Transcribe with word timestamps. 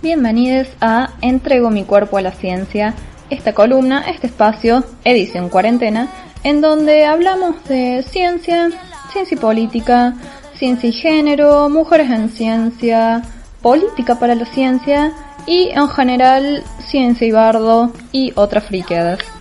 Bienvenidos 0.00 0.68
a 0.80 1.10
Entrego 1.20 1.70
mi 1.70 1.84
cuerpo 1.84 2.16
a 2.16 2.22
la 2.22 2.32
ciencia, 2.32 2.94
esta 3.30 3.52
columna, 3.52 4.04
este 4.08 4.26
espacio, 4.26 4.82
edición 5.04 5.48
cuarentena, 5.48 6.08
en 6.44 6.60
donde 6.60 7.04
hablamos 7.04 7.62
de 7.64 8.02
ciencia, 8.08 8.70
ciencia 9.12 9.36
y 9.36 9.38
política, 9.38 10.14
ciencia 10.54 10.88
y 10.88 10.92
género, 10.92 11.68
mujeres 11.68 12.10
en 12.10 12.30
ciencia, 12.30 13.22
política 13.60 14.18
para 14.18 14.34
la 14.34 14.46
ciencia 14.46 15.12
y 15.46 15.68
en 15.70 15.88
general 15.88 16.64
ciencia 16.86 17.26
y 17.26 17.30
bardo 17.30 17.92
y 18.10 18.32
otras 18.34 18.64
friqueadas. 18.64 19.37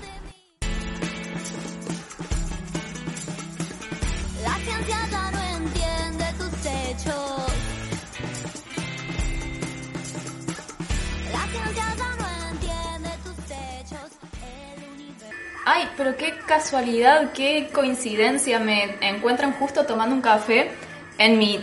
Ay, 15.69 15.89
pero 15.97 16.15
qué 16.15 16.33
casualidad, 16.45 17.33
qué 17.33 17.69
coincidencia. 17.73 18.57
Me 18.57 18.95
encuentran 19.01 19.51
justo 19.51 19.85
tomando 19.85 20.15
un 20.15 20.21
café 20.21 20.71
en 21.17 21.37
mi 21.37 21.59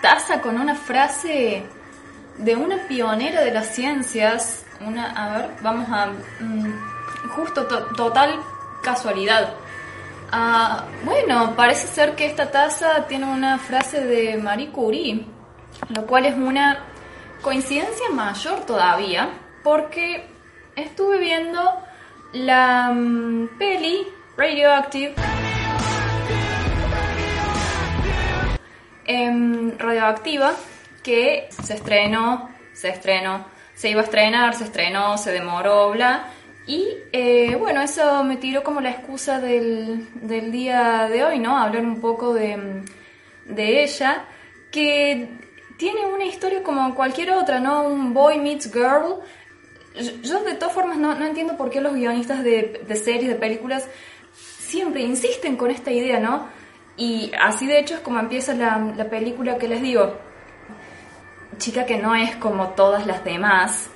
taza 0.00 0.40
con 0.40 0.58
una 0.58 0.74
frase 0.74 1.64
de 2.38 2.56
una 2.56 2.88
pionera 2.88 3.42
de 3.42 3.50
las 3.50 3.74
ciencias. 3.74 4.64
Una, 4.80 5.10
a 5.10 5.36
ver, 5.36 5.50
vamos 5.60 5.86
a. 5.90 6.12
Mm, 6.40 7.28
justo, 7.36 7.66
total 7.94 8.40
casualidad. 8.82 9.52
Ah, 10.32 10.86
bueno, 11.04 11.52
parece 11.54 11.88
ser 11.88 12.14
que 12.14 12.24
esta 12.24 12.50
taza 12.50 13.06
tiene 13.06 13.26
una 13.26 13.58
frase 13.58 14.02
de 14.02 14.38
Marie 14.38 14.70
Curie, 14.70 15.26
lo 15.90 16.06
cual 16.06 16.24
es 16.24 16.34
una 16.34 16.78
coincidencia 17.42 18.08
mayor 18.14 18.60
todavía, 18.60 19.28
porque 19.62 20.26
estuve 20.74 21.18
viendo 21.18 21.60
la 22.34 22.90
mm, 22.92 23.58
peli 23.58 24.06
Radioactive. 24.36 25.14
Em, 29.06 29.78
radioactiva 29.78 30.54
que 31.02 31.46
se 31.50 31.74
estrenó, 31.74 32.48
se 32.72 32.88
estrenó, 32.88 33.44
se 33.74 33.90
iba 33.90 34.00
a 34.00 34.04
estrenar, 34.04 34.54
se 34.54 34.64
estrenó, 34.64 35.16
se 35.18 35.30
demoró, 35.30 35.90
bla. 35.90 36.30
Y 36.66 36.88
eh, 37.12 37.54
bueno, 37.56 37.82
eso 37.82 38.24
me 38.24 38.38
tiró 38.38 38.64
como 38.64 38.80
la 38.80 38.90
excusa 38.90 39.38
del, 39.38 40.08
del, 40.14 40.50
día 40.50 41.06
de 41.08 41.22
hoy, 41.22 41.38
¿no? 41.38 41.58
Hablar 41.58 41.82
un 41.82 42.00
poco 42.00 42.32
de, 42.32 42.82
de 43.44 43.84
ella, 43.84 44.24
que 44.72 45.28
tiene 45.76 46.06
una 46.06 46.24
historia 46.24 46.62
como 46.62 46.94
cualquier 46.94 47.32
otra, 47.32 47.60
¿no? 47.60 47.84
Un 47.84 48.14
boy 48.14 48.38
meets 48.38 48.72
girl 48.72 49.20
yo 49.94 50.42
de 50.42 50.54
todas 50.54 50.74
formas 50.74 50.98
no, 50.98 51.14
no 51.14 51.24
entiendo 51.24 51.56
por 51.56 51.70
qué 51.70 51.80
los 51.80 51.94
guionistas 51.94 52.42
de, 52.42 52.82
de, 52.86 52.96
series, 52.96 53.28
de 53.28 53.36
películas, 53.36 53.88
siempre 54.34 55.02
insisten 55.02 55.56
con 55.56 55.70
esta 55.70 55.90
idea, 55.90 56.18
¿no? 56.18 56.48
Y 56.96 57.32
así 57.40 57.66
de 57.66 57.78
hecho 57.78 57.94
es 57.94 58.00
como 58.00 58.18
empieza 58.18 58.54
la, 58.54 58.78
la 58.96 59.08
película 59.08 59.58
que 59.58 59.68
les 59.68 59.82
digo. 59.82 60.14
Chica 61.58 61.86
que 61.86 61.98
no 61.98 62.14
es 62.16 62.34
como 62.36 62.68
todas 62.70 63.06
las 63.06 63.24
demás, 63.24 63.88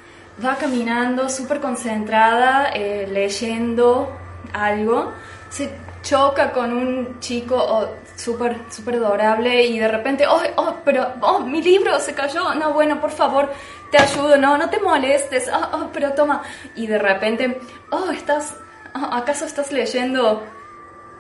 va 0.45 0.57
caminando 0.57 1.29
súper 1.29 1.61
concentrada, 1.61 2.71
eh, 2.73 3.09
leyendo 3.11 4.17
algo, 4.53 5.13
se 5.51 5.71
choca 6.03 6.53
con 6.53 6.73
un 6.73 7.19
chico 7.21 7.57
oh, 7.57 7.89
súper 8.17 8.57
super 8.71 8.95
adorable 8.97 9.65
y 9.65 9.79
de 9.79 9.89
repente, 9.89 10.27
oh, 10.27 10.41
oh, 10.57 10.75
pero, 10.85 11.15
oh, 11.21 11.41
mi 11.41 11.63
libro 11.63 11.99
se 11.99 12.15
cayó, 12.15 12.55
no, 12.55 12.73
bueno, 12.73 13.01
por 13.01 13.11
favor, 13.11 13.51
te 13.91 13.99
ayudo, 13.99 14.37
no, 14.37 14.59
no 14.59 14.69
te 14.71 14.81
molestes, 14.81 15.49
oh, 15.49 15.69
oh, 15.73 15.91
pero 15.93 16.13
toma. 16.13 16.43
Y 16.75 16.87
de 16.87 16.99
repente, 16.99 17.61
oh, 17.91 18.11
estás, 18.11 18.57
oh, 18.95 19.09
¿acaso 19.13 19.45
estás 19.45 19.73
leyendo? 19.73 20.45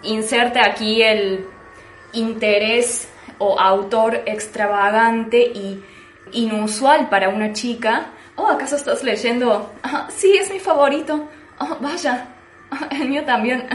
Inserte 0.03 0.61
aquí 0.61 1.03
el 1.03 1.47
interés 2.13 3.09
o 3.39 3.59
autor 3.59 4.23
extravagante 4.27 5.41
y 5.41 5.83
inusual 6.33 7.09
para 7.09 7.29
una 7.29 7.53
chica. 7.53 8.07
Oh, 8.37 8.47
¿acaso 8.47 8.77
estás 8.77 9.03
leyendo? 9.03 9.73
sí, 10.09 10.37
es 10.37 10.51
mi 10.51 10.61
favorito. 10.61 11.29
Oh, 11.59 11.77
vaya, 11.81 12.29
el 12.91 13.09
mío 13.09 13.25
también. 13.25 13.67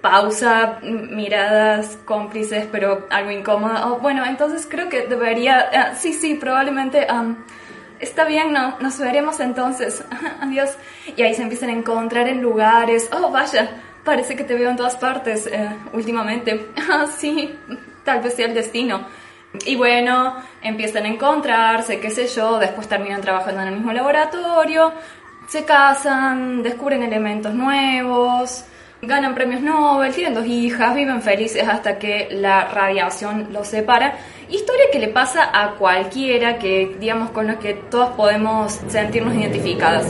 Pausa, 0.00 0.78
miradas 0.82 1.98
cómplices, 2.04 2.68
pero 2.70 3.08
algo 3.10 3.32
incómoda. 3.32 3.88
Oh, 3.88 3.98
bueno, 3.98 4.24
entonces 4.24 4.66
creo 4.70 4.88
que 4.88 5.06
debería. 5.06 5.68
Ah, 5.72 5.94
sí, 5.96 6.12
sí, 6.12 6.34
probablemente. 6.34 7.06
Está 8.00 8.24
bien, 8.24 8.52
no, 8.52 8.78
nos 8.80 8.98
veremos 8.98 9.40
entonces. 9.40 10.04
Adiós. 10.40 10.76
Y 11.16 11.22
ahí 11.22 11.34
se 11.34 11.42
empiezan 11.42 11.70
a 11.70 11.72
encontrar 11.72 12.28
en 12.28 12.40
lugares. 12.40 13.08
Oh, 13.12 13.30
vaya, 13.30 13.70
parece 14.04 14.36
que 14.36 14.44
te 14.44 14.54
veo 14.54 14.70
en 14.70 14.76
todas 14.76 14.96
partes 14.96 15.46
eh, 15.46 15.70
últimamente. 15.92 16.68
Ah, 16.90 17.06
sí, 17.06 17.54
tal 18.02 18.22
vez 18.22 18.34
sea 18.34 18.46
el 18.46 18.54
destino. 18.54 19.06
Y 19.66 19.76
bueno, 19.76 20.36
empiezan 20.62 21.04
a 21.04 21.08
encontrarse, 21.08 22.00
qué 22.00 22.10
sé 22.10 22.26
yo, 22.26 22.58
después 22.58 22.88
terminan 22.88 23.20
trabajando 23.20 23.60
en 23.60 23.68
el 23.68 23.74
mismo 23.74 23.92
laboratorio, 23.92 24.92
se 25.48 25.64
casan, 25.64 26.62
descubren 26.62 27.02
elementos 27.02 27.52
nuevos, 27.52 28.64
ganan 29.02 29.34
premios 29.34 29.60
Nobel, 29.60 30.12
tienen 30.12 30.34
dos 30.34 30.46
hijas, 30.46 30.94
viven 30.94 31.22
felices 31.22 31.66
hasta 31.68 31.98
que 31.98 32.28
la 32.30 32.66
radiación 32.66 33.48
los 33.52 33.68
separa. 33.68 34.14
Historia 34.48 34.86
que 34.90 34.98
le 34.98 35.08
pasa 35.08 35.50
a 35.52 35.72
cualquiera 35.72 36.58
que, 36.58 36.96
digamos, 36.98 37.30
con 37.30 37.46
la 37.46 37.58
que 37.58 37.74
todas 37.74 38.10
podemos 38.10 38.72
sentirnos 38.88 39.34
identificadas. 39.34 40.06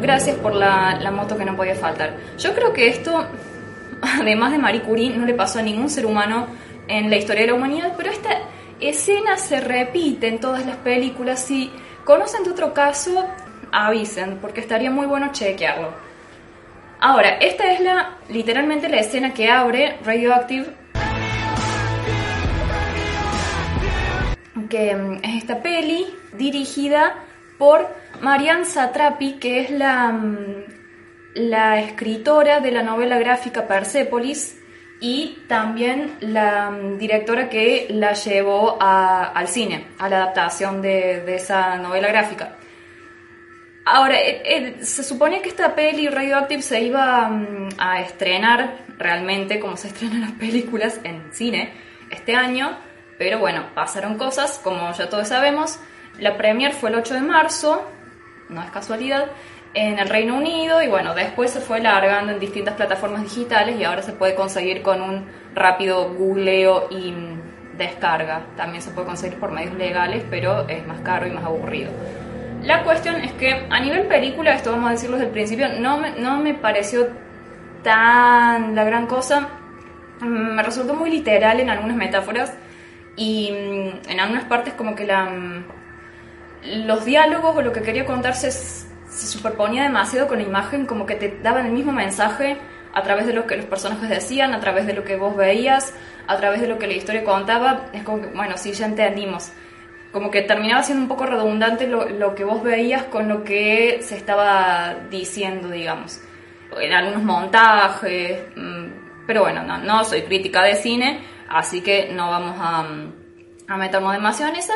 Gracias 0.00 0.36
por 0.36 0.54
la, 0.54 0.98
la 1.00 1.10
moto 1.10 1.36
que 1.36 1.44
no 1.44 1.56
podía 1.56 1.74
faltar. 1.74 2.16
Yo 2.38 2.54
creo 2.54 2.72
que 2.72 2.88
esto, 2.88 3.26
además 4.02 4.52
de 4.52 4.58
Marie 4.58 4.82
Curie, 4.82 5.16
no 5.16 5.26
le 5.26 5.34
pasó 5.34 5.58
a 5.58 5.62
ningún 5.62 5.90
ser 5.90 6.06
humano 6.06 6.46
en 6.88 7.10
la 7.10 7.16
historia 7.16 7.42
de 7.42 7.48
la 7.48 7.54
humanidad, 7.54 7.94
pero 7.96 8.10
esta 8.10 8.30
escena 8.80 9.36
se 9.36 9.60
repite 9.60 10.28
en 10.28 10.40
todas 10.40 10.64
las 10.66 10.76
películas. 10.76 11.40
Si 11.40 11.70
conocen 12.04 12.44
de 12.44 12.50
otro 12.50 12.72
caso, 12.72 13.26
avisen, 13.72 14.38
porque 14.40 14.60
estaría 14.60 14.90
muy 14.90 15.06
bueno 15.06 15.30
chequearlo. 15.32 16.13
Ahora, 17.06 17.36
esta 17.36 17.70
es 17.70 17.80
la 17.80 18.16
literalmente 18.30 18.88
la 18.88 18.96
escena 18.96 19.34
que 19.34 19.50
abre 19.50 19.98
Radioactive. 20.02 20.68
Que 24.70 24.96
mm, 24.96 25.18
es 25.22 25.34
esta 25.36 25.60
peli 25.60 26.06
dirigida 26.32 27.14
por 27.58 27.86
Marianne 28.22 28.64
Satrapi, 28.64 29.34
que 29.34 29.60
es 29.60 29.70
la, 29.70 30.12
mm, 30.12 30.64
la 31.34 31.78
escritora 31.80 32.60
de 32.60 32.70
la 32.70 32.82
novela 32.82 33.18
gráfica 33.18 33.68
Persepolis 33.68 34.58
y 34.98 35.40
también 35.46 36.16
la 36.20 36.70
mm, 36.70 36.96
directora 36.96 37.50
que 37.50 37.86
la 37.90 38.14
llevó 38.14 38.78
al 38.80 39.46
cine, 39.48 39.88
a 39.98 40.08
la 40.08 40.22
adaptación 40.22 40.80
de 40.80 41.34
esa 41.34 41.76
novela 41.76 42.08
gráfica. 42.08 42.56
Ahora, 43.86 44.18
eh, 44.18 44.42
eh, 44.44 44.76
se 44.84 45.02
supone 45.02 45.42
que 45.42 45.50
esta 45.50 45.74
peli 45.74 46.08
Radioactive 46.08 46.62
se 46.62 46.80
iba 46.80 47.28
mm, 47.28 47.68
a 47.76 48.00
estrenar 48.00 48.78
realmente 48.98 49.60
como 49.60 49.76
se 49.76 49.88
estrenan 49.88 50.22
las 50.22 50.32
películas 50.32 51.00
en 51.04 51.32
cine 51.32 51.72
este 52.10 52.34
año, 52.34 52.76
pero 53.18 53.38
bueno, 53.38 53.66
pasaron 53.74 54.16
cosas, 54.16 54.60
como 54.62 54.92
ya 54.92 55.08
todos 55.08 55.28
sabemos. 55.28 55.78
La 56.18 56.36
premier 56.36 56.72
fue 56.72 56.90
el 56.90 56.96
8 56.96 57.14
de 57.14 57.20
marzo, 57.20 57.84
no 58.48 58.62
es 58.62 58.70
casualidad, 58.70 59.26
en 59.74 59.98
el 59.98 60.08
Reino 60.08 60.36
Unido 60.36 60.80
y 60.82 60.88
bueno, 60.88 61.14
después 61.14 61.50
se 61.50 61.60
fue 61.60 61.80
largando 61.80 62.32
en 62.32 62.38
distintas 62.38 62.74
plataformas 62.74 63.24
digitales 63.24 63.76
y 63.78 63.84
ahora 63.84 64.02
se 64.02 64.12
puede 64.12 64.34
conseguir 64.34 64.82
con 64.82 65.02
un 65.02 65.26
rápido 65.54 66.14
googleo 66.14 66.86
y 66.90 67.10
mm, 67.10 67.76
descarga. 67.76 68.46
También 68.56 68.82
se 68.82 68.92
puede 68.92 69.08
conseguir 69.08 69.38
por 69.38 69.50
medios 69.50 69.74
legales, 69.74 70.24
pero 70.30 70.68
es 70.68 70.86
más 70.86 71.00
caro 71.00 71.26
y 71.26 71.32
más 71.32 71.44
aburrido. 71.44 71.90
La 72.64 72.82
cuestión 72.82 73.16
es 73.16 73.32
que 73.32 73.66
a 73.68 73.78
nivel 73.78 74.06
película, 74.06 74.54
esto 74.54 74.72
vamos 74.72 74.88
a 74.88 74.92
decirlo 74.92 75.16
desde 75.16 75.26
el 75.26 75.32
principio, 75.32 75.68
no 75.80 75.98
me, 75.98 76.12
no 76.12 76.38
me 76.38 76.54
pareció 76.54 77.08
tan 77.82 78.74
la 78.74 78.84
gran 78.84 79.06
cosa. 79.06 79.48
Mm, 80.20 80.54
me 80.54 80.62
resultó 80.62 80.94
muy 80.94 81.10
literal 81.10 81.60
en 81.60 81.68
algunas 81.68 81.96
metáforas 81.96 82.54
y 83.16 83.52
mm, 83.52 84.10
en 84.10 84.20
algunas 84.20 84.44
partes 84.44 84.72
como 84.72 84.94
que 84.94 85.04
la, 85.04 85.26
mm, 85.26 85.64
los 86.86 87.04
diálogos 87.04 87.54
o 87.54 87.60
lo 87.60 87.72
que 87.72 87.82
quería 87.82 88.06
contarse 88.06 88.50
se, 88.50 88.86
se 89.10 89.26
superponía 89.26 89.82
demasiado 89.82 90.26
con 90.26 90.38
la 90.38 90.44
imagen, 90.44 90.86
como 90.86 91.04
que 91.04 91.16
te 91.16 91.38
daban 91.42 91.66
el 91.66 91.72
mismo 91.72 91.92
mensaje 91.92 92.56
a 92.94 93.02
través 93.02 93.26
de 93.26 93.34
lo 93.34 93.46
que 93.46 93.56
los 93.56 93.66
personajes 93.66 94.08
decían, 94.08 94.54
a 94.54 94.60
través 94.60 94.86
de 94.86 94.94
lo 94.94 95.04
que 95.04 95.16
vos 95.16 95.36
veías, 95.36 95.92
a 96.26 96.36
través 96.38 96.62
de 96.62 96.68
lo 96.68 96.78
que 96.78 96.86
la 96.86 96.94
historia 96.94 97.24
contaba. 97.24 97.86
Es 97.92 98.04
como 98.04 98.22
que, 98.22 98.28
bueno, 98.28 98.56
sí, 98.56 98.72
ya 98.72 98.86
entendimos 98.86 99.52
como 100.14 100.30
que 100.30 100.42
terminaba 100.42 100.84
siendo 100.84 101.02
un 101.02 101.08
poco 101.08 101.26
redundante 101.26 101.88
lo, 101.88 102.08
lo, 102.08 102.36
que 102.36 102.44
vos 102.44 102.62
veías 102.62 103.02
con 103.02 103.28
lo 103.28 103.42
que 103.42 103.98
se 104.00 104.16
estaba 104.16 104.94
diciendo, 105.10 105.68
digamos. 105.68 106.20
En 106.80 106.92
algunos 106.92 107.24
montajes, 107.24 108.44
mm, 108.54 109.26
pero 109.26 109.42
bueno, 109.42 109.64
no, 109.64 109.78
no 109.78 110.04
soy 110.04 110.22
crítica 110.22 110.62
de 110.62 110.76
cine, 110.76 111.18
así 111.48 111.80
que 111.80 112.10
no 112.12 112.30
vamos 112.30 112.54
a, 112.60 112.86
a 113.66 113.76
meternos 113.76 114.12
demasiado 114.12 114.52
en 114.52 114.58
esa, 114.60 114.74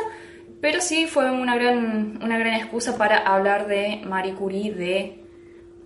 pero 0.60 0.80
sí 0.80 1.06
fue 1.06 1.30
una 1.30 1.54
gran, 1.54 2.18
una 2.20 2.36
gran 2.36 2.54
excusa 2.54 2.98
para 2.98 3.18
hablar 3.18 3.68
de 3.68 4.02
Marie 4.04 4.34
Curie, 4.34 4.74
de 4.74 5.24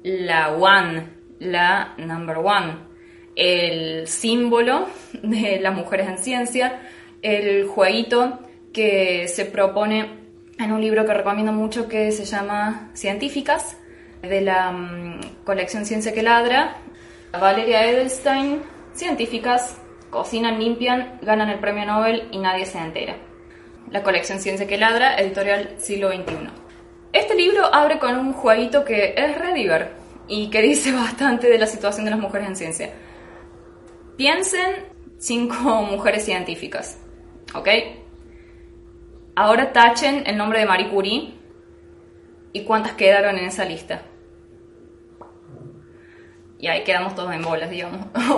la 0.02 0.48
One, 0.48 1.08
la 1.40 1.92
Number 1.98 2.38
One, 2.38 2.76
el 3.36 4.08
símbolo 4.08 4.88
de 5.22 5.60
las 5.60 5.74
mujeres 5.74 6.08
en 6.08 6.16
ciencia, 6.16 6.80
el 7.20 7.66
jueguito 7.66 8.38
que 8.72 9.28
se 9.28 9.44
propone 9.44 10.18
en 10.58 10.72
un 10.72 10.80
libro 10.80 11.04
que 11.04 11.14
recomiendo 11.14 11.52
mucho 11.52 11.88
que 11.88 12.12
se 12.12 12.24
llama 12.24 12.90
Científicas, 12.94 13.76
de 14.22 14.40
la 14.40 14.70
mm, 14.70 15.20
colección 15.44 15.84
Ciencia 15.84 16.12
que 16.12 16.22
Ladra. 16.22 16.76
Valeria 17.32 17.88
Edelstein, 17.88 18.62
Científicas, 18.92 19.78
cocinan, 20.10 20.60
limpian, 20.60 21.18
ganan 21.22 21.48
el 21.48 21.58
premio 21.58 21.86
Nobel 21.86 22.28
y 22.30 22.38
nadie 22.38 22.66
se 22.66 22.78
entera. 22.78 23.16
La 23.90 24.02
colección 24.02 24.38
Ciencia 24.38 24.66
que 24.66 24.78
Ladra, 24.78 25.16
editorial 25.16 25.74
siglo 25.78 26.10
XXI. 26.10 26.50
Este 27.12 27.34
libro 27.34 27.74
abre 27.74 27.98
con 27.98 28.18
un 28.18 28.32
jueguito 28.32 28.84
que 28.84 29.14
es 29.16 29.38
Rediver 29.38 29.92
y 30.28 30.50
que 30.50 30.62
dice 30.62 30.92
bastante 30.96 31.48
de 31.48 31.58
la 31.58 31.66
situación 31.66 32.04
de 32.04 32.10
las 32.10 32.20
mujeres 32.20 32.48
en 32.48 32.56
ciencia. 32.56 32.90
Piensen 34.16 34.86
cinco 35.18 35.54
mujeres 35.90 36.24
científicas, 36.24 36.98
¿ok? 37.54 37.68
Ahora 39.34 39.72
tachen 39.72 40.24
el 40.26 40.36
nombre 40.36 40.58
de 40.58 40.66
Marie 40.66 40.90
Curie 40.90 41.34
y 42.52 42.64
cuántas 42.64 42.92
quedaron 42.92 43.38
en 43.38 43.46
esa 43.46 43.64
lista. 43.64 44.02
Y 46.58 46.68
ahí 46.68 46.84
quedamos 46.84 47.14
todos 47.14 47.32
en 47.32 47.42
bolas, 47.42 47.70
digamos. 47.70 48.06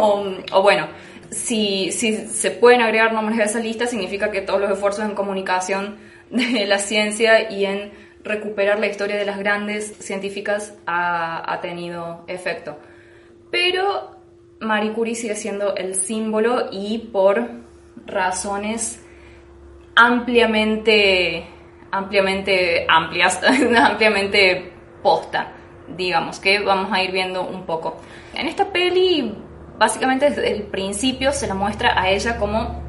o, 0.52 0.62
bueno, 0.62 0.87
si, 1.31 1.91
si 1.91 2.17
se 2.29 2.50
pueden 2.52 2.81
agregar 2.81 3.12
nombres 3.12 3.41
a 3.41 3.44
esa 3.44 3.58
lista, 3.58 3.87
significa 3.87 4.31
que 4.31 4.41
todos 4.41 4.61
los 4.61 4.70
esfuerzos 4.70 5.05
en 5.05 5.14
comunicación 5.14 5.99
de 6.31 6.64
la 6.67 6.79
ciencia 6.79 7.50
y 7.50 7.67
en 7.67 7.93
recuperar 8.23 8.79
la 8.79 8.87
historia 8.87 9.17
de 9.17 9.26
las 9.26 9.38
grandes 9.38 9.97
científicas 9.99 10.75
ha, 10.87 11.52
ha 11.52 11.61
tenido 11.61 12.25
efecto. 12.29 12.79
Pero 13.50 14.17
Marie 14.61 14.93
Curie 14.93 15.14
sigue 15.17 15.35
siendo 15.35 15.75
el 15.75 15.97
símbolo 15.97 16.69
y 16.70 16.99
por 16.99 17.47
razones 18.06 19.04
ampliamente, 19.94 21.46
ampliamente 21.91 22.87
amplias, 22.88 23.41
ampliamente 23.76 24.73
posta, 25.02 25.52
digamos, 25.88 26.38
que 26.38 26.61
vamos 26.61 26.93
a 26.93 27.02
ir 27.02 27.12
viendo 27.12 27.43
un 27.43 27.64
poco. 27.64 27.96
En 28.35 28.49
esta 28.49 28.73
peli, 28.73 29.37
básicamente 29.79 30.31
desde 30.31 30.50
el 30.52 30.62
principio 30.64 31.32
se 31.32 31.46
la 31.46 31.55
muestra 31.55 32.00
a 32.00 32.08
ella 32.11 32.37
como 32.38 32.82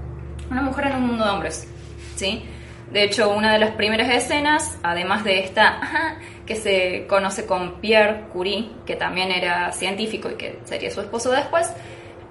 una 0.50 0.62
mujer 0.62 0.88
en 0.88 0.96
un 0.98 1.08
mundo 1.08 1.26
de 1.26 1.32
hombres, 1.32 1.68
¿sí? 2.16 2.46
De 2.92 3.04
hecho, 3.04 3.32
una 3.32 3.52
de 3.54 3.60
las 3.60 3.72
primeras 3.72 4.10
escenas, 4.10 4.78
además 4.84 5.24
de 5.24 5.40
esta 5.40 6.18
que 6.46 6.56
se 6.56 7.08
conoce 7.08 7.46
con 7.46 7.82
Pierre 7.82 8.28
Curie, 8.32 8.70
que 8.86 8.96
también 8.96 9.32
era 9.32 9.72
científico 9.72 10.30
y 10.30 10.36
que 10.36 10.60
sería 10.66 10.92
su 10.92 11.02
esposo 11.02 11.32
después, 11.32 11.72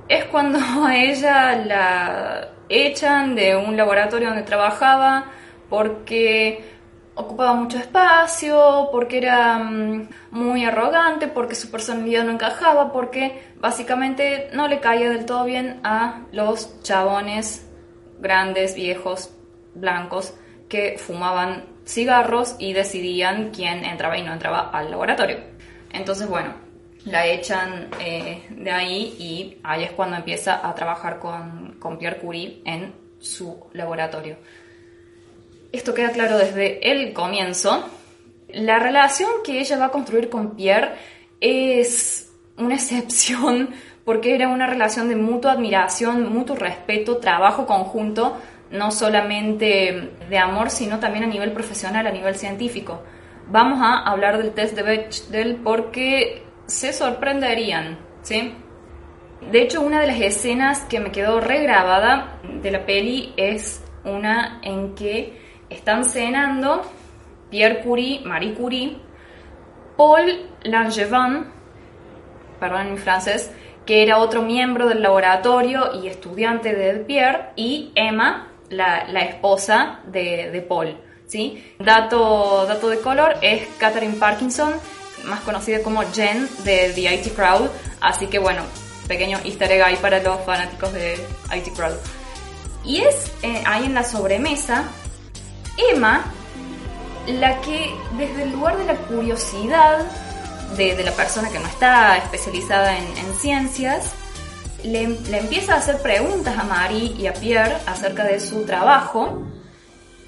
es 0.09 0.25
cuando 0.27 0.59
a 0.87 0.97
ella 0.97 1.57
la 1.57 2.49
echan 2.69 3.35
de 3.35 3.57
un 3.57 3.77
laboratorio 3.77 4.29
donde 4.29 4.43
trabajaba 4.43 5.27
porque 5.69 6.65
ocupaba 7.15 7.55
mucho 7.55 7.79
espacio, 7.79 8.89
porque 8.91 9.19
era 9.19 9.59
mm, 9.59 10.09
muy 10.33 10.65
arrogante, 10.65 11.29
porque 11.29 11.55
su 11.55 11.71
personalidad 11.71 12.25
no 12.25 12.33
encajaba, 12.33 12.93
porque 12.93 13.43
básicamente 13.61 14.49
no 14.53 14.69
le 14.69 14.81
caía 14.81 15.11
del 15.11 15.25
todo 15.25 15.45
bien 15.45 15.81
a 15.85 16.23
los 16.33 16.83
chabones 16.83 17.67
grandes, 18.19 18.75
viejos, 18.75 19.31
blancos, 19.75 20.35
que 20.69 20.97
fumaban 20.99 21.65
cigarros 21.87 22.57
y 22.59 22.73
decidían 22.73 23.51
quién 23.51 23.85
entraba 23.85 24.19
y 24.19 24.23
no 24.23 24.33
entraba 24.33 24.71
al 24.71 24.91
laboratorio. 24.91 25.39
Entonces, 25.93 26.29
bueno, 26.29 26.64
la 27.05 27.27
echan 27.27 27.89
eh, 28.01 28.47
de 28.51 28.71
ahí 28.71 29.15
y 29.19 29.59
ahí 29.63 29.85
es 29.85 29.93
cuando 29.93 30.17
empieza 30.17 30.67
a 30.67 30.75
trabajar 30.75 31.19
con, 31.19 31.77
con, 31.79 31.99
Pierre 31.99 32.19
Curie 32.19 32.63
en 32.65 32.95
su 33.19 33.67
laboratorio. 33.73 34.37
Esto 35.73 35.93
queda 35.93 36.11
claro 36.11 36.39
desde 36.39 36.91
el 36.91 37.13
comienzo. 37.13 37.89
La 38.49 38.79
relación 38.79 39.31
que 39.45 39.61
ella 39.61 39.79
va 39.79 39.87
a 39.87 39.91
construir 39.91 40.31
con 40.31 40.55
Pierre 40.55 40.95
es 41.41 42.33
una 42.57 42.75
excepción 42.75 43.71
porque 44.05 44.35
era 44.35 44.49
una 44.49 44.67
relación 44.67 45.09
de 45.09 45.17
mutua 45.17 45.53
admiración, 45.53 46.33
mutuo 46.33 46.57
respeto, 46.57 47.19
trabajo 47.19 47.67
conjunto, 47.67 48.37
no 48.71 48.91
solamente 48.91 50.13
de 50.29 50.39
amor, 50.39 50.71
sino 50.71 50.99
también 51.01 51.25
a 51.25 51.29
nivel 51.29 51.53
profesional, 51.53 52.07
a 52.07 52.11
nivel 52.11 52.35
científico. 52.35 53.03
Vamos 53.49 53.79
a 53.83 54.03
hablar 54.11 54.39
del 54.39 54.53
test 54.53 54.75
de 54.75 54.83
Bechdel 54.83 55.57
porque 55.57 56.43
se 56.67 56.93
sorprenderían, 56.93 57.99
¿sí? 58.23 58.55
De 59.51 59.63
hecho, 59.63 59.83
una 59.83 60.01
de 60.01 60.07
las 60.07 60.21
escenas 60.21 60.81
que 60.85 61.01
me 61.01 61.13
quedó 61.13 61.41
regrabada 61.41 62.41
de 62.63 62.71
la 62.71 62.87
peli 62.87 63.35
es 63.37 63.85
una 64.05 64.61
en 64.63 64.95
que 64.95 65.39
están 65.69 66.05
cenando 66.05 66.83
Pierre 67.51 67.81
Curie, 67.81 68.21
Marie 68.25 68.55
Curie, 68.55 68.97
Paul 69.97 70.51
Langevin, 70.63 71.47
perdón 72.59 72.89
en 72.89 72.99
francés, 72.99 73.53
que 73.85 74.03
era 74.03 74.19
otro 74.19 74.43
miembro 74.43 74.89
del 74.89 75.03
laboratorio 75.03 76.01
y 76.03 76.09
estudiante 76.09 76.75
de 76.75 76.95
Pierre, 77.01 77.51
y 77.55 77.93
Emma, 77.95 78.49
la, 78.71 79.05
esposa 79.21 80.01
de, 80.07 80.51
de 80.51 80.63
Paul. 80.63 80.97
¿sí? 81.27 81.75
Dato, 81.79 82.65
dato 82.67 82.89
de 82.89 82.99
color 82.99 83.37
es 83.43 83.67
Catherine 83.79 84.15
Parkinson, 84.15 84.73
más 85.25 85.41
conocida 85.41 85.83
como 85.83 86.03
Jen 86.13 86.49
de 86.65 86.93
The 86.95 87.15
IT 87.15 87.35
Crowd. 87.35 87.69
Así 88.01 88.27
que 88.27 88.39
bueno, 88.39 88.63
pequeño 89.07 89.39
easter 89.45 89.71
egg 89.73 89.83
ahí 89.83 89.97
para 89.97 90.23
los 90.23 90.45
fanáticos 90.45 90.93
de 90.93 91.15
IT 91.55 91.75
Crowd. 91.75 91.97
Y 92.85 93.01
es 93.01 93.31
eh, 93.43 93.63
ahí 93.67 93.85
en 93.87 93.95
la 93.95 94.05
sobremesa 94.05 94.85
Emma 95.77 96.25
la 97.27 97.61
que 97.63 97.95
desde 98.19 98.43
el 98.43 98.53
lugar 98.53 98.77
de 98.77 98.85
la 98.85 98.95
curiosidad 98.97 100.05
de, 100.77 101.03
la 101.03 101.13
persona 101.13 101.51
que 101.51 101.59
no 101.59 101.67
está 101.67 102.17
especializada 102.19 102.99
en, 102.99 103.35
ciencias, 103.35 104.13
le, 104.83 105.05
empieza 105.05 105.75
a 105.75 105.79
hacer 105.79 106.03
preguntas 106.03 106.59
a 106.59 106.65
Mari 106.65 107.15
y 107.19 107.27
a 107.27 107.33
Pierre 107.33 107.77
acerca 107.87 108.25
de 108.25 108.41
su 108.41 108.65
trabajo 108.65 109.43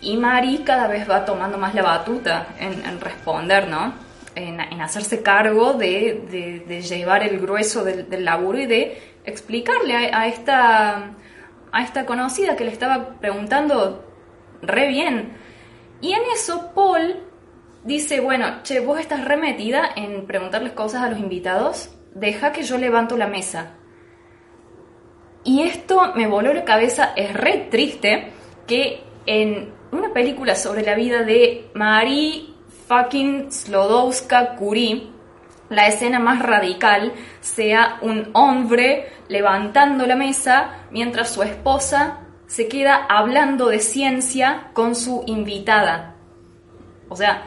y 0.00 0.16
Mari 0.16 0.58
cada 0.58 0.86
vez 0.86 1.08
va 1.08 1.24
tomando 1.24 1.58
más 1.58 1.74
la 1.74 1.82
batuta 1.82 2.48
en, 2.58 2.84
en 2.84 3.00
responder, 3.00 3.68
¿no? 3.68 4.05
En, 4.36 4.60
hacerse 4.80 5.22
cargo 5.22 5.72
de, 5.72 6.82
llevar 6.88 7.22
el 7.22 7.40
grueso 7.40 7.82
del, 7.82 8.24
laburo 8.24 8.58
y 8.58 8.66
de 8.66 8.98
explicarle 9.24 9.94
a, 9.94 10.28
esta, 10.28 11.16
a 11.72 11.82
esta 11.82 12.06
conocida 12.06 12.54
que 12.54 12.64
le 12.64 12.70
estaba 12.70 13.18
preguntando 13.18 14.04
re 14.62 14.88
bien. 14.88 15.32
Y 16.00 16.12
en 16.12 16.22
eso 16.32 16.70
Paul 16.74 17.16
dice, 17.84 18.20
bueno, 18.20 18.62
che, 18.62 18.80
vos 18.80 19.00
estás 19.00 19.24
remetida 19.24 19.90
en 19.96 20.26
preguntarles 20.26 20.72
cosas 20.72 21.02
a 21.02 21.08
los 21.08 21.18
invitados, 21.18 21.90
deja 22.14 22.52
que 22.52 22.62
yo 22.62 22.76
levanto 22.78 23.16
la 23.16 23.26
mesa. 23.26 23.72
Y 25.44 25.62
esto 25.62 26.12
me 26.14 26.26
voló 26.26 26.52
la 26.52 26.64
cabeza, 26.64 27.12
es 27.16 27.32
re 27.32 27.68
triste 27.70 28.32
que 28.66 29.00
en 29.24 29.72
una 29.92 30.12
película 30.12 30.54
sobre 30.56 30.82
la 30.82 30.94
vida 30.94 31.22
de 31.22 31.70
Marie 31.74 32.55
fucking 32.86 33.50
Slodowska 33.50 34.56
Curie, 34.56 35.10
la 35.68 35.88
escena 35.88 36.18
más 36.18 36.40
radical 36.40 37.12
sea 37.40 37.98
un 38.02 38.30
hombre 38.34 39.10
levantando 39.28 40.06
la 40.06 40.14
mesa 40.14 40.86
mientras 40.90 41.30
su 41.30 41.42
esposa 41.42 42.20
se 42.46 42.68
queda 42.68 43.06
hablando 43.08 43.66
de 43.68 43.80
ciencia 43.80 44.70
con 44.72 44.94
su 44.94 45.24
invitada. 45.26 46.14
O 47.08 47.16
sea, 47.16 47.42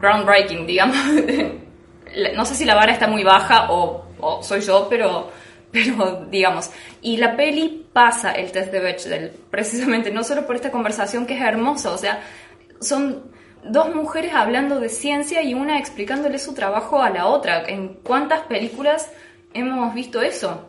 groundbreaking, 0.00 0.66
digamos. 0.66 0.96
no 2.34 2.44
sé 2.46 2.54
si 2.54 2.64
la 2.64 2.74
vara 2.74 2.92
está 2.92 3.06
muy 3.06 3.24
baja 3.24 3.66
o, 3.70 4.40
soy 4.42 4.62
yo, 4.62 4.86
pero, 4.88 5.30
pero 5.70 6.26
digamos. 6.30 6.70
Y 7.02 7.18
la 7.18 7.36
peli 7.36 7.86
pasa 7.92 8.32
el 8.32 8.50
test 8.50 8.72
de 8.72 8.80
Bechdel, 8.80 9.32
precisamente, 9.50 10.10
no 10.10 10.24
solo 10.24 10.46
por 10.46 10.56
esta 10.56 10.70
conversación 10.70 11.26
que 11.26 11.34
es 11.34 11.42
hermosa, 11.42 11.92
o 11.92 11.98
sea, 11.98 12.22
son 12.80 13.34
dos 13.64 13.94
mujeres 13.94 14.34
hablando 14.34 14.80
de 14.80 14.88
ciencia 14.88 15.42
y 15.42 15.54
una 15.54 15.78
explicándole 15.78 16.38
su 16.38 16.54
trabajo 16.54 17.02
a 17.02 17.10
la 17.10 17.26
otra. 17.26 17.64
¿En 17.66 17.94
cuántas 18.02 18.42
películas 18.42 19.10
hemos 19.52 19.94
visto 19.94 20.22
eso? 20.22 20.68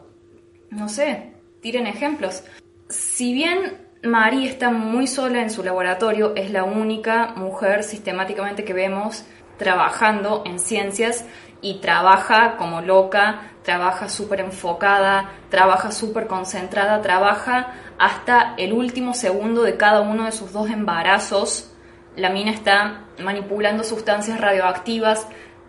No 0.70 0.90
sé, 0.90 1.34
tiren 1.62 1.88
ejemplos. 1.88 2.44
Si 2.90 3.34
bien 3.34 3.86
Marie 4.04 4.50
está 4.50 4.72
muy 4.72 5.08
sola 5.08 5.42
en 5.42 5.50
su 5.50 5.64
laboratorio, 5.64 6.34
es 6.36 6.52
la 6.52 6.64
única 6.64 7.34
mujer 7.36 7.84
sistemáticamente 7.84 8.64
que 8.64 8.74
vemos 8.74 9.25
trabajando 9.58 10.44
en 10.46 10.60
ciencias 10.60 11.25
y 11.62 11.80
trabaja 11.80 12.58
como 12.58 12.82
loca, 12.82 13.52
trabaja 13.64 14.10
súper 14.10 14.42
enfocada, 14.42 15.32
trabaja 15.50 15.92
súper 15.92 16.28
concentrada, 16.28 17.02
trabaja 17.02 17.74
hasta 17.98 18.54
el 18.58 18.74
último 18.74 19.14
segundo 19.14 19.64
de 19.64 19.78
cada 19.78 20.02
uno 20.02 20.25
de 20.25 20.32
sus 20.32 20.52
dos 20.52 20.70
embarazos. 20.70 21.75
La 22.16 22.30
mina 22.30 22.52
está 22.52 23.06
manipulando 23.20 23.84
sustancias 23.84 24.40
radioactivas 24.40 25.28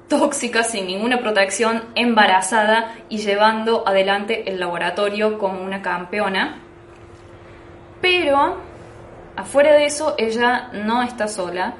tóxicas 0.09 0.71
sin 0.71 0.87
ninguna 0.87 1.19
protección, 1.19 1.83
embarazada 1.95 2.95
y 3.09 3.19
llevando 3.19 3.87
adelante 3.87 4.49
el 4.49 4.61
laboratorio 4.61 5.39
como 5.39 5.63
una 5.63 5.83
campeona. 5.83 6.61
Pero, 8.01 8.59
afuera 9.35 9.73
de 9.73 9.87
eso, 9.87 10.15
ella 10.19 10.71
no 10.73 11.03
está 11.03 11.27
sola. 11.29 11.75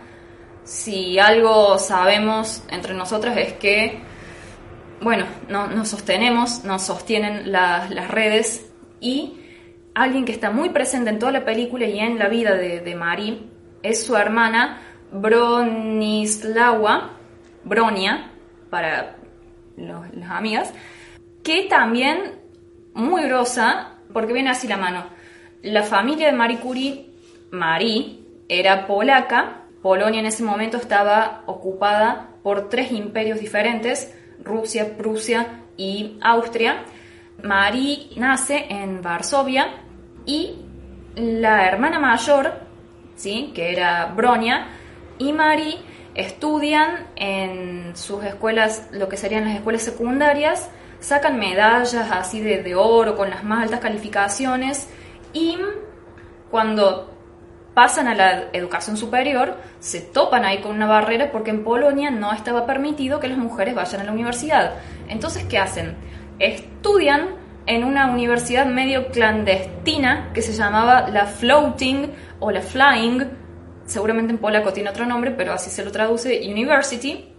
Si 0.65 1.19
algo 1.19 1.79
sabemos 1.79 2.65
entre 2.71 2.95
nosotras 2.95 3.37
es 3.37 3.53
que, 3.55 4.01
bueno, 5.01 5.27
no, 5.49 5.69
nos 5.69 5.89
sostenemos, 5.89 6.65
nos 6.65 6.83
sostienen 6.83 7.53
las 7.53 8.09
redes 8.09 8.67
y 9.01 9.41
alguien 9.95 10.25
que 10.25 10.33
está 10.33 10.51
muy 10.51 10.71
presente 10.71 11.11
en 11.11 11.21
toda 11.21 11.31
la 11.31 11.45
película 11.45 11.87
y 11.87 12.01
en 12.01 12.19
la 12.19 12.29
vida 12.29 12.55
de, 12.57 12.81
de 12.81 12.95
es 13.89 14.05
su 14.05 14.17
hermana 14.17 14.81
Bronislawa, 15.13 17.11
Bronia, 17.65 18.31
para 18.71 19.17
las 19.77 20.31
amigas, 20.31 20.73
que 21.43 21.65
también 21.69 22.33
muy 22.95 23.23
grosa, 23.25 23.93
porque 24.13 24.33
viene 24.33 24.51
así 24.51 24.67
la 24.67 24.77
mano. 24.77 25.05
La 25.63 25.83
familia 25.83 26.27
de 26.27 26.33
Marie 26.33 26.59
Curie, 26.59 27.11
Marie, 27.51 28.21
era 28.49 28.87
polaca. 28.87 29.63
Polonia 29.83 30.21
en 30.21 30.27
ese 30.27 30.43
momento 30.43 30.77
estaba 30.77 31.43
ocupada 31.47 32.31
por 32.43 32.69
tres 32.69 32.93
imperios 32.93 33.41
diferentes, 33.41 34.15
Rusia, 34.43 34.97
Prusia 34.97 35.63
y 35.77 36.19
Austria. 36.23 36.85
Marie 37.43 38.09
nace 38.17 38.67
en 38.69 39.03
Varsovia 39.03 39.69
y 40.25 40.57
la 41.15 41.67
hermana 41.67 41.99
mayor, 41.99 42.66
¿sí? 43.17 43.53
que 43.55 43.73
era 43.73 44.07
Bronia, 44.07 44.69
y 45.19 45.33
Marie 45.33 45.79
estudian 46.15 47.09
en 47.17 47.97
sus 47.97 48.25
escuelas, 48.25 48.89
lo 48.93 49.09
que 49.09 49.17
serían 49.17 49.45
las 49.45 49.57
escuelas 49.57 49.83
secundarias, 49.83 50.71
sacan 51.01 51.39
medallas 51.39 52.11
así 52.11 52.41
de, 52.41 52.75
oro 52.75 53.17
con 53.17 53.31
las 53.31 53.45
más 53.45 53.65
altas 53.65 53.81
calificaciones 53.81 54.89
y 55.33 55.59
cuando 56.51 57.13
pasan 57.75 58.09
a 58.09 58.15
la 58.15 58.45
educación 58.55 58.97
superior, 58.97 59.59
se 59.81 60.01
topan 60.01 60.47
ahí 60.47 60.63
con 60.63 60.75
una 60.75 60.87
barrera 60.87 61.31
porque 61.31 61.51
en 61.51 61.63
Polonia 61.63 62.11
no 62.11 62.33
estaba 62.33 62.65
permitido 62.65 63.21
que 63.21 63.29
las 63.29 63.37
mujeres 63.37 63.75
vayan 63.75 64.01
a 64.01 64.05
la 64.05 64.13
universidad. 64.13 64.77
Entonces, 65.09 65.45
¿qué 65.45 65.59
hacen? 65.59 65.95
Estudian 66.39 67.37
en 67.67 67.85
una 67.85 68.11
universidad 68.11 68.67
medio 68.67 69.09
clandestina 69.09 70.31
que 70.33 70.43
se 70.43 70.53
llamaba 70.53 71.09
la 71.09 71.27
Floating 71.27 72.13
o 72.41 72.51
la 72.51 72.63
Flying. 72.63 73.25
Seguramente 73.85 74.33
en 74.33 74.39
polaco 74.39 74.73
tiene 74.73 74.91
otro 74.91 75.07
nombre, 75.07 75.33
pero 75.33 75.53
así 75.53 75.71
se 75.71 75.85
lo 75.85 75.93
traduce, 75.93 76.41
University, 76.49 77.33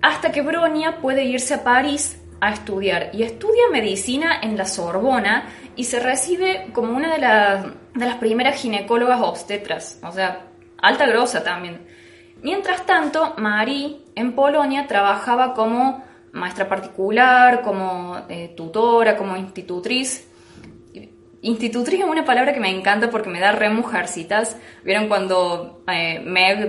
hasta 0.00 0.32
que 0.32 0.42
Bronia 0.42 0.98
puede 1.00 1.24
irse 1.24 1.54
a 1.54 1.64
París 1.64 2.20
a 2.40 2.52
estudiar. 2.52 3.10
Y 3.12 3.22
estudia 3.22 3.64
medicina 3.70 4.40
en 4.42 4.56
la 4.56 4.66
Sorbona 4.66 5.48
y 5.76 5.84
se 5.84 6.00
recibe 6.00 6.68
como 6.72 6.94
una 6.94 7.14
de, 7.14 7.72
de 7.94 8.06
las 8.06 8.16
primeras 8.16 8.60
ginecólogas 8.60 9.20
obstetras, 9.20 10.00
o 10.02 10.12
sea, 10.12 10.46
alta 10.78 11.06
grosa 11.06 11.42
también. 11.42 11.86
Mientras 12.42 12.84
tanto, 12.84 13.34
Marie 13.38 13.98
en 14.16 14.32
Polonia 14.32 14.88
trabajaba 14.88 15.54
como 15.54 16.04
maestra 16.32 16.68
particular, 16.68 17.62
como 17.62 18.18
eh, 18.28 18.52
tutora, 18.56 19.16
como 19.16 19.36
institutriz 19.36 20.28
Institutriz 21.44 21.98
es 21.98 22.06
una 22.06 22.24
palabra 22.24 22.54
que 22.54 22.60
me 22.60 22.70
encanta 22.70 23.10
porque 23.10 23.28
me 23.28 23.40
da 23.40 23.50
re 23.50 23.68
mujercitas. 23.68 24.56
¿Vieron 24.84 25.08
cuando 25.08 25.82
eh, 25.88 26.20
Meg 26.20 26.68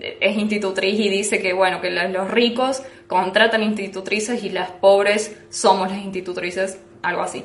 es 0.00 0.38
institutriz 0.38 0.98
y 0.98 1.10
dice 1.10 1.42
que, 1.42 1.52
bueno, 1.52 1.82
que 1.82 1.90
los 1.90 2.30
ricos 2.30 2.82
contratan 3.06 3.62
institutrices 3.62 4.42
y 4.42 4.48
las 4.48 4.70
pobres 4.70 5.38
somos 5.50 5.90
las 5.90 5.98
institutrices? 5.98 6.80
Algo 7.02 7.20
así. 7.20 7.44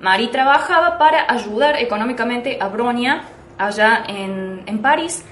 Marie 0.00 0.28
trabajaba 0.28 0.98
para 0.98 1.32
ayudar 1.32 1.76
económicamente 1.76 2.58
a 2.60 2.66
Bronia 2.66 3.22
allá 3.56 4.02
en, 4.08 4.64
en 4.66 4.82
París 4.82 5.24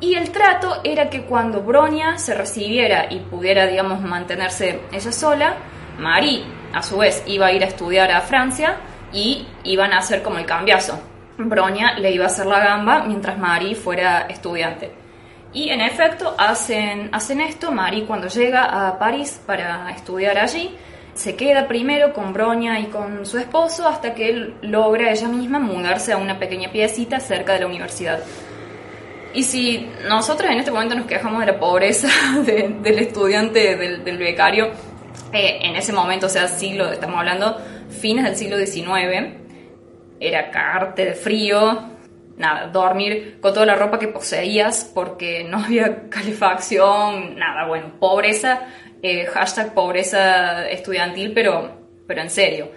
y 0.00 0.14
el 0.14 0.30
trato 0.30 0.80
era 0.82 1.10
que 1.10 1.22
cuando 1.22 1.62
Bronia 1.62 2.18
se 2.18 2.34
recibiera 2.34 3.06
y 3.10 3.20
pudiera, 3.20 3.66
digamos, 3.66 4.00
mantenerse 4.00 4.80
ella 4.92 5.12
sola, 5.12 5.56
Marie, 5.98 6.44
a 6.72 6.82
su 6.82 6.98
vez, 6.98 7.22
iba 7.26 7.46
a 7.46 7.52
ir 7.52 7.62
a 7.62 7.66
estudiar 7.66 8.10
a 8.10 8.20
Francia 8.22 8.76
y 9.12 9.46
iban 9.64 9.92
a 9.92 9.98
hacer 9.98 10.22
como 10.22 10.38
el 10.38 10.46
cambiazo. 10.46 11.00
Broña 11.36 11.98
le 11.98 12.12
iba 12.12 12.24
a 12.24 12.28
hacer 12.28 12.46
la 12.46 12.60
gamba 12.60 13.04
mientras 13.04 13.38
Mari 13.38 13.74
fuera 13.74 14.22
estudiante. 14.22 14.92
Y 15.52 15.70
en 15.70 15.80
efecto 15.80 16.34
hacen, 16.38 17.08
hacen 17.12 17.40
esto, 17.40 17.72
Mari 17.72 18.02
cuando 18.02 18.28
llega 18.28 18.88
a 18.88 18.98
París 18.98 19.40
para 19.44 19.90
estudiar 19.90 20.38
allí, 20.38 20.76
se 21.12 21.34
queda 21.34 21.66
primero 21.66 22.12
con 22.12 22.32
Broña 22.32 22.78
y 22.78 22.86
con 22.86 23.26
su 23.26 23.36
esposo 23.36 23.86
hasta 23.88 24.14
que 24.14 24.30
él 24.30 24.54
logra 24.62 25.10
ella 25.10 25.28
misma 25.28 25.58
mudarse 25.58 26.12
a 26.12 26.16
una 26.16 26.38
pequeña 26.38 26.70
piecita 26.70 27.18
cerca 27.18 27.54
de 27.54 27.60
la 27.60 27.66
universidad. 27.66 28.20
Y 29.32 29.44
si 29.44 29.88
nosotros 30.08 30.50
en 30.50 30.58
este 30.58 30.70
momento 30.72 30.94
nos 30.94 31.06
quejamos 31.06 31.40
de 31.40 31.52
la 31.52 31.58
pobreza 31.58 32.08
del 32.44 32.98
estudiante, 32.98 33.76
del, 33.76 34.18
becario, 34.18 34.70
eh, 35.32 35.60
en 35.62 35.76
ese 35.76 35.92
momento, 35.92 36.26
o 36.26 36.28
sea, 36.28 36.48
siglo, 36.48 36.90
estamos 36.90 37.18
hablando 37.18 37.56
fines 37.88 38.24
del 38.24 38.36
siglo 38.36 38.58
XIX, 38.58 39.36
era 40.18 40.50
cagarte 40.50 41.04
de 41.04 41.14
frío, 41.14 41.90
nada, 42.36 42.66
dormir 42.68 43.38
con 43.40 43.54
toda 43.54 43.66
la 43.66 43.76
ropa 43.76 43.98
que 43.98 44.08
poseías 44.08 44.90
porque 44.92 45.44
no 45.44 45.58
había 45.64 46.08
calefacción, 46.08 47.36
nada, 47.36 47.66
bueno, 47.66 47.92
pobreza, 48.00 48.62
eh, 49.02 49.26
hashtag 49.26 49.72
pobreza 49.74 50.68
estudiantil, 50.68 51.32
pero, 51.32 51.70
pero 52.06 52.20
en 52.20 52.30
serio. 52.30 52.70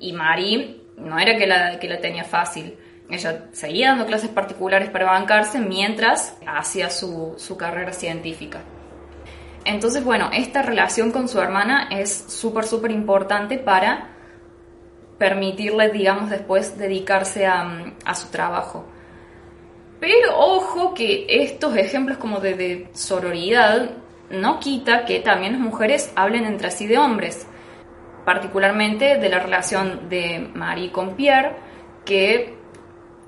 Y 0.00 0.12
Mari 0.12 0.80
no 0.96 1.18
era 1.18 1.36
que 1.36 1.46
la, 1.46 1.78
que 1.78 1.88
la 1.88 2.00
tenía 2.00 2.24
fácil. 2.24 2.76
Ella 3.10 3.46
seguía 3.52 3.90
dando 3.90 4.06
clases 4.06 4.30
particulares 4.30 4.90
para 4.90 5.06
bancarse 5.06 5.58
mientras 5.58 6.36
hacía 6.46 6.90
su, 6.90 7.34
su 7.38 7.56
carrera 7.56 7.92
científica. 7.92 8.60
Entonces, 9.64 10.04
bueno, 10.04 10.30
esta 10.32 10.62
relación 10.62 11.10
con 11.10 11.28
su 11.28 11.40
hermana 11.40 11.88
es 11.90 12.24
súper, 12.28 12.64
súper 12.64 12.90
importante 12.90 13.58
para 13.58 14.10
permitirle, 15.18 15.90
digamos, 15.90 16.30
después 16.30 16.78
dedicarse 16.78 17.46
a, 17.46 17.92
su 18.14 18.28
trabajo. 18.28 18.86
Pero 20.00 20.38
ojo 20.38 20.94
que 20.94 21.26
estos 21.28 21.76
ejemplos 21.76 22.18
como 22.18 22.40
de, 22.40 22.88
sororidad 22.94 23.90
no 24.30 24.60
quita 24.60 25.04
que 25.04 25.20
también 25.20 25.52
las 25.52 25.60
mujeres 25.60 26.12
hablen 26.14 26.44
entre 26.44 26.70
sí 26.70 26.86
de 26.86 26.98
hombres, 26.98 27.46
particularmente 28.24 29.18
de 29.18 29.28
la 29.28 29.40
relación 29.40 30.08
de 30.08 30.48
Marie 30.54 30.92
con 30.92 31.16
Pierre, 31.16 31.56
que 32.04 32.57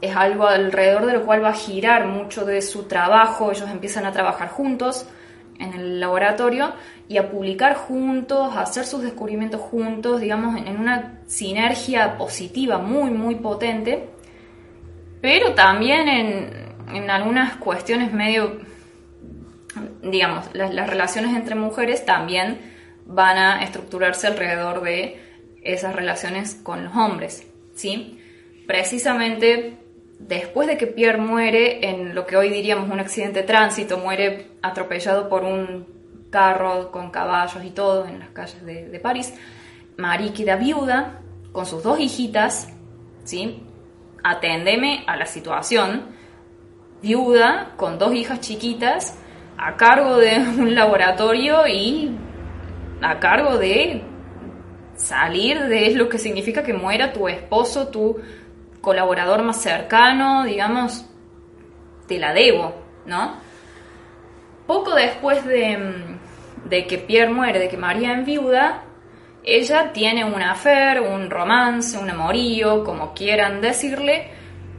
es 0.00 0.16
algo 0.16 0.46
alrededor 0.46 1.06
de 1.06 1.12
lo 1.14 1.24
cual 1.24 1.44
va 1.44 1.50
a 1.50 1.54
girar 1.54 2.06
mucho 2.06 2.44
de 2.44 2.62
su 2.62 2.84
trabajo, 2.84 3.50
ellos 3.50 3.68
empiezan 3.70 4.06
a 4.06 4.12
trabajar 4.12 4.48
juntos, 4.48 5.06
en 5.60 5.74
el 5.74 6.00
laboratorio 6.00 6.72
y 7.08 7.18
a 7.18 7.30
publicar 7.30 7.74
juntos, 7.74 8.56
a 8.56 8.62
hacer 8.62 8.86
sus 8.86 9.02
descubrimientos 9.02 9.60
juntos, 9.60 10.20
digamos, 10.20 10.56
en 10.56 10.80
una 10.80 11.20
sinergia 11.26 12.16
positiva 12.16 12.78
muy, 12.78 13.10
muy 13.10 13.36
potente, 13.36 14.08
pero 15.20 15.54
también 15.54 16.08
en, 16.08 17.10
algunas 17.10 17.56
cuestiones 17.56 18.12
medio, 18.12 18.58
digamos, 20.02 20.46
las, 20.54 20.74
las 20.74 20.88
relaciones 20.88 21.36
entre 21.36 21.54
mujeres 21.54 22.04
también 22.04 22.58
van 23.06 23.36
a 23.36 23.62
estructurarse 23.62 24.26
alrededor 24.26 24.82
de 24.82 25.20
esas 25.62 25.94
relaciones 25.94 26.54
con 26.54 26.84
los 26.84 26.96
hombres, 26.96 27.46
¿sí? 27.74 28.18
Precisamente 28.66 29.76
después 30.26 30.68
de 30.68 30.76
que 30.76 30.86
Pierre 30.86 31.18
muere 31.18 31.88
en 31.88 32.14
lo 32.14 32.26
que 32.26 32.36
hoy 32.36 32.50
diríamos 32.50 32.90
un 32.90 33.00
accidente 33.00 33.40
de 33.40 33.46
tránsito, 33.46 33.98
muere 33.98 34.52
atropellado 34.62 35.28
por 35.28 35.44
un 35.44 35.86
carro 36.30 36.90
con 36.92 37.10
caballos 37.10 37.64
y 37.64 37.70
todo 37.70 38.06
en 38.06 38.20
las 38.20 38.28
calles 38.30 38.64
de, 38.64 39.00
París, 39.00 39.34
Marie 39.96 40.32
queda 40.32 40.56
viuda 40.56 41.20
con 41.52 41.66
sus 41.66 41.82
dos 41.82 41.98
hijitas, 41.98 42.68
¿sí? 43.24 43.64
Atendeme 44.22 45.04
a 45.06 45.16
la 45.16 45.26
situación, 45.26 46.14
viuda 47.02 47.72
con 47.76 47.98
dos 47.98 48.14
hijas 48.14 48.40
chiquitas 48.40 49.18
a 49.56 49.76
cargo 49.76 50.18
de 50.18 50.36
un 50.58 50.74
laboratorio 50.74 51.66
y 51.66 52.16
a 53.02 53.18
cargo 53.18 53.58
de 53.58 54.02
salir 54.94 55.58
de 55.64 55.94
lo 55.94 56.08
que 56.08 56.18
significa 56.18 56.62
que 56.62 56.74
muera 56.74 57.12
tu 57.12 57.26
esposo, 57.26 57.88
tu 57.88 58.18
colaborador 58.80 59.42
más 59.42 59.60
cercano, 59.60 60.44
digamos, 60.44 61.06
te 62.06 62.18
la 62.18 62.32
debo, 62.32 62.74
¿no? 63.06 63.36
Poco 64.66 64.94
después 64.94 65.44
de, 65.44 66.86
que 66.88 66.98
Pierre 66.98 67.32
muere, 67.32 67.58
de 67.58 67.68
que 67.68 67.76
María 67.76 68.14
viuda, 68.20 68.84
ella 69.42 69.92
tiene 69.92 70.24
un 70.24 70.42
affair, 70.42 71.00
un 71.00 71.30
romance, 71.30 71.98
un 71.98 72.10
amorío, 72.10 72.84
como 72.84 73.14
quieran 73.14 73.60
decirle, 73.60 74.30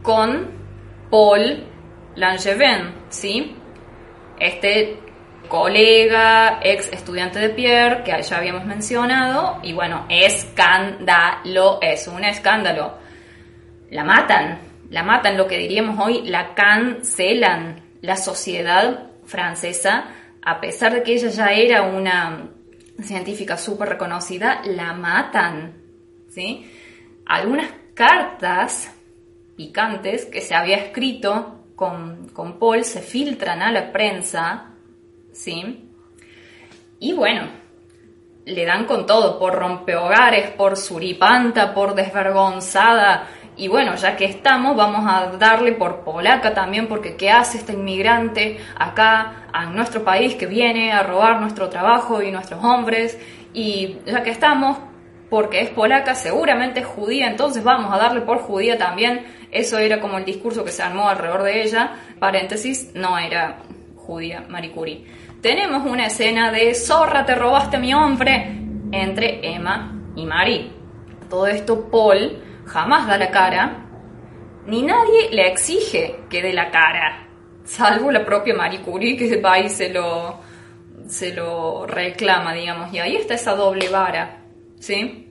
con 0.02 0.50
Paul 1.10 1.66
Langevin, 2.16 2.94
¿sí? 3.10 3.56
Este 4.40 5.00
colega, 5.48 6.60
ex 6.64 6.88
estudiante 6.94 7.40
de 7.40 7.50
Pierre, 7.50 8.04
que 8.04 8.22
ya 8.22 8.38
habíamos 8.38 8.66
mencionado, 8.66 9.60
y 9.62 9.74
bueno, 9.74 10.06
escándalo, 10.08 11.80
es 11.82 12.08
un 12.08 12.24
escándalo. 12.24 13.01
La 13.92 14.06
matan, 14.06 14.58
la 14.90 15.04
matan, 15.04 15.38
lo 15.38 15.48
que 15.48 15.58
diríamos 15.58 16.00
hoy, 16.04 16.24
la 16.24 16.56
cancelan. 16.56 17.82
La 18.02 18.16
sociedad 18.16 19.12
francesa, 19.26 20.06
a 20.42 20.60
pesar 20.60 20.94
de 20.94 21.04
que 21.04 21.14
ella 21.14 21.28
ya 21.28 21.52
era 21.52 21.84
una 21.84 22.50
científica 23.00 23.58
súper 23.58 23.90
reconocida, 23.90 24.62
la 24.66 24.94
matan. 24.94 25.76
¿sí? 26.30 26.72
Algunas 27.28 27.70
cartas 27.94 28.92
picantes 29.56 30.26
que 30.26 30.42
se 30.42 30.56
había 30.56 30.78
escrito 30.78 31.66
con, 31.76 32.30
con 32.30 32.58
Paul 32.58 32.84
se 32.84 33.02
filtran 33.02 33.62
a 33.62 33.72
la 33.72 33.92
prensa, 33.92 34.72
¿sí? 35.32 35.90
Y 37.00 37.14
bueno, 37.14 37.50
le 38.46 38.66
dan 38.66 38.86
con 38.86 39.06
todo, 39.06 39.38
por 39.38 39.56
rompehogares, 39.56 40.52
por 40.52 40.78
suripanta, 40.78 41.74
por 41.74 41.94
desvergonzada. 41.96 43.28
Y 43.62 43.68
bueno, 43.68 43.94
ya 43.94 44.16
que 44.16 44.26
estamos, 44.26 44.76
vamos 44.76 45.06
a 45.08 45.38
darle 45.38 45.74
por 45.74 46.00
polaca 46.00 46.52
también, 46.52 46.88
porque 46.88 47.16
¿qué 47.16 47.30
hace 47.30 47.60
esta 47.60 47.74
inmigrante 47.74 48.58
acá, 48.76 49.46
a 49.54 49.68
nuestro 49.68 50.04
país, 50.04 50.34
que 50.34 50.48
viene 50.48 50.92
a 50.92 51.04
robar 51.04 51.40
nuestro 51.40 51.70
trabajo 51.70 52.24
y 52.24 52.32
nuestros 52.32 52.64
hombres? 52.64 53.20
Y 53.54 53.98
ya 54.08 54.24
que 54.24 54.32
estamos, 54.32 54.80
porque 55.30 55.62
es 55.62 55.70
polaca, 55.70 56.16
seguramente 56.16 56.80
es 56.80 56.88
judía, 56.88 57.28
entonces 57.28 57.64
vamos 57.64 57.94
a 57.94 58.00
darle 58.00 58.22
por 58.22 58.40
judía 58.40 58.80
también. 58.80 59.28
Eso 59.52 59.78
era 59.78 60.02
como 60.02 60.18
el 60.18 60.26
discurso 60.26 60.66
que 60.66 60.72
se 60.72 60.82
armó 60.82 61.08
alrededor 61.08 61.44
de 61.44 61.62
ella. 61.62 61.92
Paréntesis, 62.18 62.90
no 62.96 63.20
era 63.20 63.58
judía 63.96 64.44
Marie 64.50 64.72
Curie. 64.72 65.06
Tenemos 65.40 65.86
una 65.86 66.08
escena 66.08 66.52
de 66.52 66.74
zorra, 66.74 67.28
te 67.28 67.36
robaste 67.36 67.78
a 67.78 67.80
mi 67.80 67.94
hombre 67.94 68.56
entre 68.92 69.54
Emma 69.54 70.02
y 70.16 70.26
Marie. 70.26 70.72
Todo 71.30 71.46
esto 71.46 71.92
Paul 71.92 72.50
jamás 72.66 73.08
da 73.08 73.18
la 73.18 73.32
cara, 73.32 73.86
ni 74.66 74.82
nadie 74.82 75.30
le 75.32 75.48
exige 75.48 76.22
que 76.30 76.42
dé 76.42 76.54
la 76.54 76.70
cara, 76.70 77.28
salvo 77.64 78.12
la 78.12 78.26
propia 78.26 78.54
Marie 78.54 78.82
Curie 78.82 79.18
que 79.18 79.38
va 79.38 79.60
y 79.60 79.70
se 79.70 79.90
lo, 79.90 80.40
se 81.08 81.34
lo 81.34 81.86
reclama, 81.86 82.54
digamos, 82.54 82.94
y 82.94 83.00
ahí 83.00 83.16
está 83.16 83.34
esa 83.34 83.56
doble 83.56 83.90
vara, 83.90 84.42
¿sí? 84.80 85.28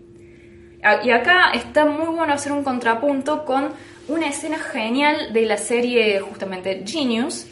Y 1.04 1.10
acá 1.10 1.50
está 1.52 1.84
muy 1.84 2.06
bueno 2.06 2.32
hacer 2.32 2.52
un 2.52 2.64
contrapunto 2.64 3.44
con 3.44 3.70
una 4.08 4.28
escena 4.28 4.58
genial 4.58 5.32
de 5.32 5.44
la 5.44 5.58
serie 5.58 6.20
justamente 6.20 6.84
Genius 6.87 7.46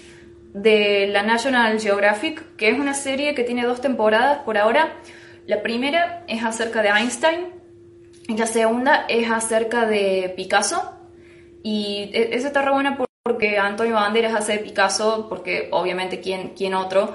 de 0.55 1.09
la 1.09 1.23
National 1.23 1.79
Geographic, 1.79 2.57
que 2.57 2.71
es 2.71 2.79
una 2.79 2.95
serie 2.95 3.35
que 3.35 3.45
tiene 3.45 3.65
dos 3.65 3.81
temporadas 3.81 4.39
por 4.39 4.57
ahora. 4.57 4.95
La 5.47 5.63
primera 5.63 6.25
es 6.27 6.43
acerca 6.43 6.83
de 6.83 6.89
Einstein 6.89 7.58
y 8.29 8.37
la 8.37 8.47
segunda 8.47 9.07
es 9.09 9.29
acerca 9.31 9.87
de 9.87 10.33
Picasso. 10.37 10.93
Y 11.63 12.11
e, 12.13 12.37
esa 12.37 12.49
está 12.49 12.63
re 12.63 12.71
buena 12.71 12.97
porque 13.23 13.59
Antonio 13.59 13.95
Banderas 13.95 14.35
hace 14.35 14.59
Picasso, 14.59 15.27
porque 15.29 15.69
obviamente 15.73 16.21
¿quién, 16.21 16.51
quién 16.51 16.75
otro, 16.75 17.15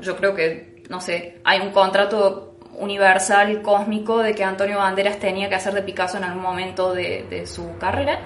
yo 0.00 0.16
creo 0.16 0.34
que, 0.34 0.82
no 0.90 1.00
sé, 1.00 1.40
hay 1.44 1.60
un 1.60 1.70
contrato 1.70 2.58
universal, 2.74 3.62
cósmico, 3.62 4.18
de 4.18 4.34
que 4.34 4.44
Antonio 4.44 4.78
Banderas 4.78 5.18
tenía 5.18 5.48
que 5.48 5.54
hacer 5.54 5.74
de 5.74 5.82
Picasso 5.82 6.18
en 6.18 6.24
algún 6.24 6.42
momento 6.42 6.92
de, 6.92 7.24
de 7.30 7.46
su 7.46 7.78
carrera. 7.78 8.18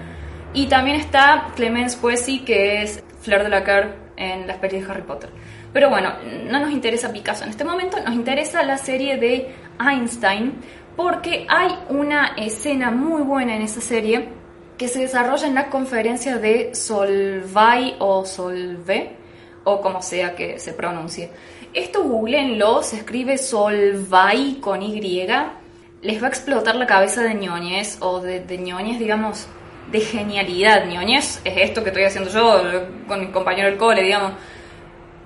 Y 0.55 0.67
también 0.67 0.97
está 0.97 1.49
Clemence 1.55 1.99
Poesy, 1.99 2.41
que 2.41 2.83
es 2.83 3.03
Fleur 3.21 3.43
de 3.43 3.51
la 3.51 3.63
Coeur 3.63 3.95
en 4.17 4.47
las 4.47 4.57
pelis 4.57 4.87
de 4.87 4.91
Harry 4.91 5.03
Potter. 5.03 5.31
Pero 5.73 5.89
bueno, 5.89 6.13
no 6.51 6.61
nos 6.61 6.71
interesa 6.71 7.13
Picasso 7.13 7.45
en 7.45 7.51
este 7.51 7.65
momento, 7.65 7.99
nos 8.01 8.15
interesa 8.15 8.63
la 8.63 8.77
serie 8.77 9.17
de 9.17 9.55
Einstein, 9.81 10.61
porque 10.97 11.47
hay 11.49 11.79
una 11.89 12.35
escena 12.37 12.91
muy 12.91 13.23
buena 13.23 13.57
en 13.57 13.63
esa 13.63 13.81
serie 13.81 14.29
que 14.77 14.89
se 14.89 15.01
desarrolla 15.01 15.47
en 15.47 15.55
la 15.55 15.71
conferencia 15.71 16.39
de 16.39 16.75
Solvay 16.75 17.97
o 17.99 18.25
Solve, 18.25 19.17
o 19.65 19.81
como 19.81 20.03
sea 20.03 20.35
que 20.35 20.59
se 20.59 20.73
pronuncie. 20.73 21.31
Esto 21.73 22.03
googleenlo, 22.03 22.83
se 22.83 22.97
escribe 22.97 23.39
Solvay 23.39 24.57
con 24.61 24.83
Y, 24.83 25.01
les 26.03 26.21
va 26.21 26.27
a 26.27 26.31
explotar 26.31 26.75
la 26.75 26.87
cabeza 26.87 27.23
de 27.23 27.35
ñoñez, 27.35 27.99
o 28.01 28.21
de, 28.21 28.41
de 28.41 28.59
ñoñez, 28.59 28.99
digamos, 28.99 29.47
de 29.91 30.01
genialidad. 30.01 30.87
Ñoñez 30.87 31.41
es 31.45 31.55
esto 31.57 31.83
que 31.83 31.91
estoy 31.91 32.05
haciendo 32.05 32.31
yo 32.31 32.63
con 33.07 33.21
mi 33.21 33.29
compañero 33.29 33.69
del 33.69 33.79
cole, 33.79 34.03
digamos. 34.03 34.33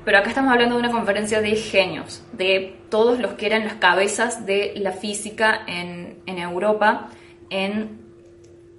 Pero 0.06 0.18
acá 0.18 0.28
estamos 0.28 0.52
hablando 0.52 0.76
de 0.76 0.82
una 0.82 0.92
conferencia 0.92 1.40
de 1.40 1.56
genios, 1.56 2.22
de 2.30 2.76
todos 2.90 3.18
los 3.18 3.32
que 3.32 3.46
eran 3.46 3.64
las 3.64 3.74
cabezas 3.74 4.46
de 4.46 4.72
la 4.76 4.92
física 4.92 5.62
en, 5.66 6.22
Europa 6.26 7.08
en 7.50 7.98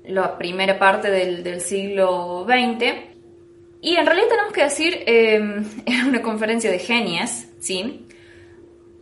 la 0.05 0.37
primera 0.37 0.79
parte 0.79 1.11
del, 1.11 1.59
siglo 1.59 2.45
XX. 2.47 2.93
Y 3.81 3.97
en 3.97 4.05
realidad 4.05 4.29
tenemos 4.29 4.53
que 4.53 4.63
decir, 4.63 5.03
eh, 5.05 5.65
era 5.85 6.05
una 6.05 6.21
conferencia 6.21 6.71
de 6.71 6.79
genios, 6.79 7.43
¿sí? 7.59 8.05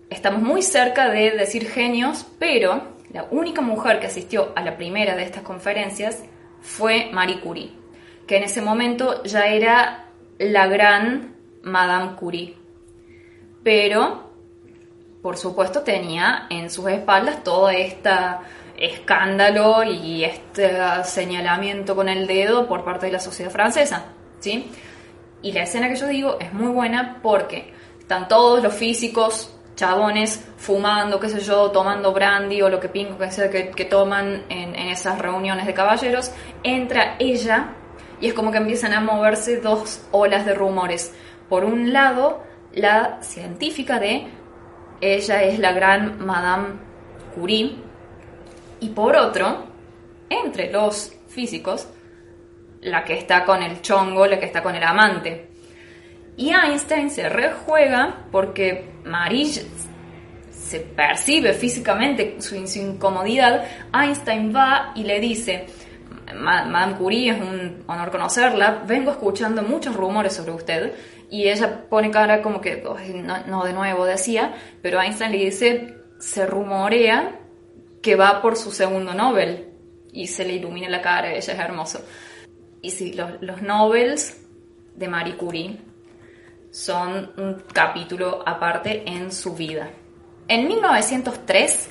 Estamos 0.10 0.42
muy 0.42 0.64
cerca 0.64 1.10
de 1.10 1.30
decir 1.30 1.70
genios, 1.70 2.26
pero 2.40 2.96
la 3.14 3.28
única 3.30 3.62
mujer 3.62 4.00
que 4.00 4.08
asistió 4.08 4.52
a 4.56 4.64
la 4.64 4.78
primera 4.78 5.16
de 5.16 5.22
estas 5.22 5.44
conferencias 5.44 6.24
fue 6.60 7.12
Marie 7.12 7.40
Curie, 7.40 7.70
que 8.26 8.38
en 8.38 8.46
ese 8.46 8.64
momento 8.64 9.22
ya 9.26 9.46
era 9.46 10.08
la 10.40 10.66
gran 10.66 11.35
Madame 11.65 12.15
Curie. 12.15 12.56
Pero, 13.63 14.32
por 15.21 15.38
supuesto, 15.38 15.82
tenía 15.82 16.47
en 16.49 16.69
sus 16.69 16.88
espaldas 16.88 17.43
todo 17.43 17.69
este 17.69 18.10
escándalo 18.78 19.84
y 19.84 20.23
este 20.23 20.71
señalamiento 21.04 21.95
con 21.95 22.10
el 22.10 22.28
dedo 22.28 22.67
por 22.67 22.84
parte 22.84 23.08
de 23.08 23.13
la 23.13 23.19
sociedad 23.19 23.51
francesa, 23.51 24.06
¿sí? 24.39 24.69
Y 25.41 25.51
la 25.51 25.63
escena 25.63 25.89
que 25.89 25.95
yo 25.95 26.08
digo 26.08 26.38
es 26.39 26.54
muy 26.54 26.67
buena 26.67 27.19
porque 27.21 27.73
están 27.99 28.28
todos 28.28 28.62
los 28.62 28.73
físicos 28.73 29.51
chabones 29.75 30.45
fumando, 30.58 31.19
qué 31.19 31.30
sé 31.30 31.39
yo, 31.41 31.71
tomando 31.71 32.13
brandy 32.13 32.62
o 32.62 32.69
lo 32.69 32.80
que 32.80 32.89
pingo 32.89 33.17
que 33.17 33.32
sea 33.32 33.49
que, 33.49 33.86
toman 33.86 34.43
en, 34.49 34.75
en, 34.75 34.88
esas 34.89 35.19
reuniones 35.19 35.65
de 35.65 35.73
caballeros, 35.73 36.32
entra 36.63 37.15
ella 37.19 37.69
y 38.21 38.28
es 38.28 38.34
como 38.34 38.51
que 38.51 38.58
empiezan 38.58 38.93
a 38.93 39.01
moverse 39.01 39.58
dos 39.58 40.01
olas 40.12 40.45
de 40.45 40.54
rumores. 40.54 41.13
Por 41.49 41.63
un 41.65 41.93
lado, 41.93 42.43
la 42.73 43.21
científica 43.21 43.99
de 43.99 44.27
ella 45.01 45.43
es 45.43 45.60
la 45.60 45.71
gran 45.73 46.25
Madame 46.25 46.75
Curie 47.36 47.75
y 48.79 48.89
por 48.89 49.15
otro, 49.15 49.65
entre 50.29 50.71
los 50.71 51.13
físicos, 51.27 51.88
la 52.81 53.03
que 53.03 53.17
está 53.17 53.45
con 53.45 53.62
el 53.63 53.81
chongo, 53.81 54.25
la 54.25 54.39
que 54.39 54.45
está 54.45 54.62
con 54.62 54.75
el 54.75 54.84
amante. 54.84 55.49
Y 56.38 56.51
Einstein 56.51 57.10
se 57.10 57.29
rejuega 57.29 58.25
porque 58.31 58.89
Marie 59.05 59.45
se 60.51 60.79
percibe 60.79 61.53
físicamente 61.53 62.38
su, 62.39 62.55
incomodidad. 62.55 63.65
Einstein 63.93 64.53
va 64.53 64.91
y 64.95 65.03
le 65.03 65.19
dice, 65.19 65.67
Madame 66.36 66.95
Curie, 66.95 67.31
es 67.31 67.39
un 67.39 67.84
honor 67.88 68.12
conocerla, 68.12 68.84
vengo 68.86 69.12
escuchando 69.12 69.62
muchos 69.63 69.95
rumores 69.95 70.34
sobre 70.34 70.51
usted. 70.51 70.93
Y 71.30 71.48
ella 71.48 71.88
pone 71.90 72.12
cara 72.12 72.42
como 72.42 72.62
que, 72.62 72.84
no, 73.48 73.64
de 73.64 73.74
nuevo 73.74 74.06
decía, 74.06 74.56
pero 74.82 75.02
Einstein 75.02 75.32
le 75.32 75.38
dice, 75.38 75.98
se 76.20 76.46
rumorea 76.46 77.40
que 78.02 78.16
va 78.16 78.42
por 78.42 78.56
su 78.56 78.72
segundo 78.72 79.14
Nobel. 79.14 79.72
Y 80.12 80.28
se 80.28 80.46
le 80.46 80.54
ilumina 80.54 80.88
la 80.88 81.02
cara, 81.02 81.32
ella 81.32 81.54
es 81.54 81.60
hermoso. 81.60 82.06
Y 82.82 82.92
sí, 82.92 83.14
los, 83.14 83.42
los 83.42 83.62
Nobels 83.62 84.38
de 84.96 85.08
Marie 85.08 85.36
Curie 85.36 85.78
son 86.72 87.32
un 87.38 87.64
capítulo 87.74 88.44
aparte 88.46 89.04
en 89.10 89.32
su 89.32 89.56
vida. 89.56 89.90
En 90.48 90.68
1903, 90.68 91.90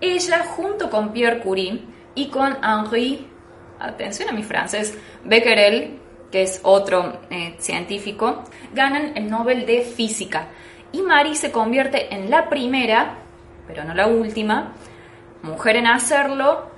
ella 0.00 0.44
junto 0.44 0.90
con 0.90 1.12
Pierre 1.12 1.40
Curie 1.40 1.82
y 2.14 2.28
con 2.28 2.58
Henri, 2.62 3.28
atención 3.78 4.28
a 4.28 4.32
mi 4.32 4.42
francés, 4.42 4.98
Becquerel, 5.24 6.00
que 6.30 6.42
es 6.42 6.60
otro 6.62 7.20
eh, 7.30 7.54
científico, 7.58 8.44
ganan 8.72 9.16
el 9.16 9.30
Nobel 9.30 9.66
de 9.66 9.82
Física. 9.82 10.48
Y 10.92 11.02
Marie 11.02 11.34
se 11.34 11.50
convierte 11.50 12.14
en 12.14 12.30
la 12.30 12.48
primera, 12.48 13.14
pero 13.66 13.84
no 13.84 13.94
la 13.94 14.06
última, 14.06 14.72
mujer 15.42 15.76
en 15.76 15.86
hacerlo, 15.86 16.70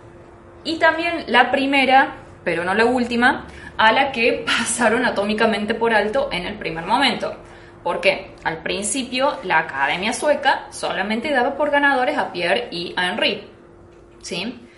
y 0.65 0.79
también 0.79 1.25
la 1.29 1.51
primera, 1.51 2.17
pero 2.45 2.65
no 2.65 2.75
la 2.75 2.85
última, 2.85 3.47
a 3.77 3.93
la 3.93 4.13
que 4.13 4.45
pasaron 4.47 5.05
atómicamente 5.05 5.75
por 5.75 5.95
alto 5.95 6.29
en 6.33 6.47
el 6.47 6.55
primer 6.55 6.85
momento. 6.85 7.35
Porque 7.83 8.35
al 8.45 8.59
principio 8.59 9.39
la 9.45 9.61
Academia 9.61 10.13
Sueca 10.13 10.67
solamente 10.71 11.31
daba 11.31 11.57
por 11.57 11.71
ganadores 11.71 12.19
a 12.19 12.31
Pierre 12.31 12.69
y 12.71 12.93
a 12.97 13.09
Henri. 13.09 13.49
¿Sí? 14.21 14.69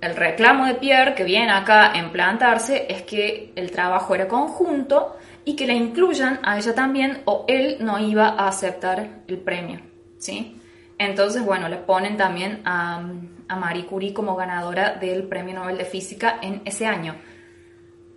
El 0.00 0.16
reclamo 0.16 0.64
de 0.66 0.74
Pierre 0.74 1.14
que 1.14 1.24
viene 1.24 1.52
acá 1.52 1.92
en 1.94 2.10
plantarse 2.10 2.86
es 2.88 3.02
que 3.02 3.52
el 3.54 3.70
trabajo 3.70 4.14
era 4.14 4.28
conjunto 4.28 5.16
y 5.44 5.56
que 5.56 5.66
la 5.66 5.74
incluyan 5.74 6.40
a 6.42 6.56
ella 6.56 6.74
también 6.74 7.22
o 7.26 7.44
él 7.48 7.76
no 7.80 7.98
iba 7.98 8.28
a 8.28 8.48
aceptar 8.48 9.22
el 9.28 9.38
premio. 9.38 9.80
¿Sí? 10.18 10.58
Entonces, 10.98 11.42
bueno, 11.44 11.68
le 11.68 11.76
ponen 11.76 12.16
también 12.16 12.60
a, 12.64 13.02
a 13.48 13.56
Marie 13.56 13.86
Curie 13.86 14.12
como 14.12 14.36
ganadora 14.36 14.96
del 14.96 15.24
Premio 15.24 15.54
Nobel 15.54 15.78
de 15.78 15.86
Física 15.86 16.38
en 16.42 16.60
ese 16.66 16.86
año. 16.86 17.14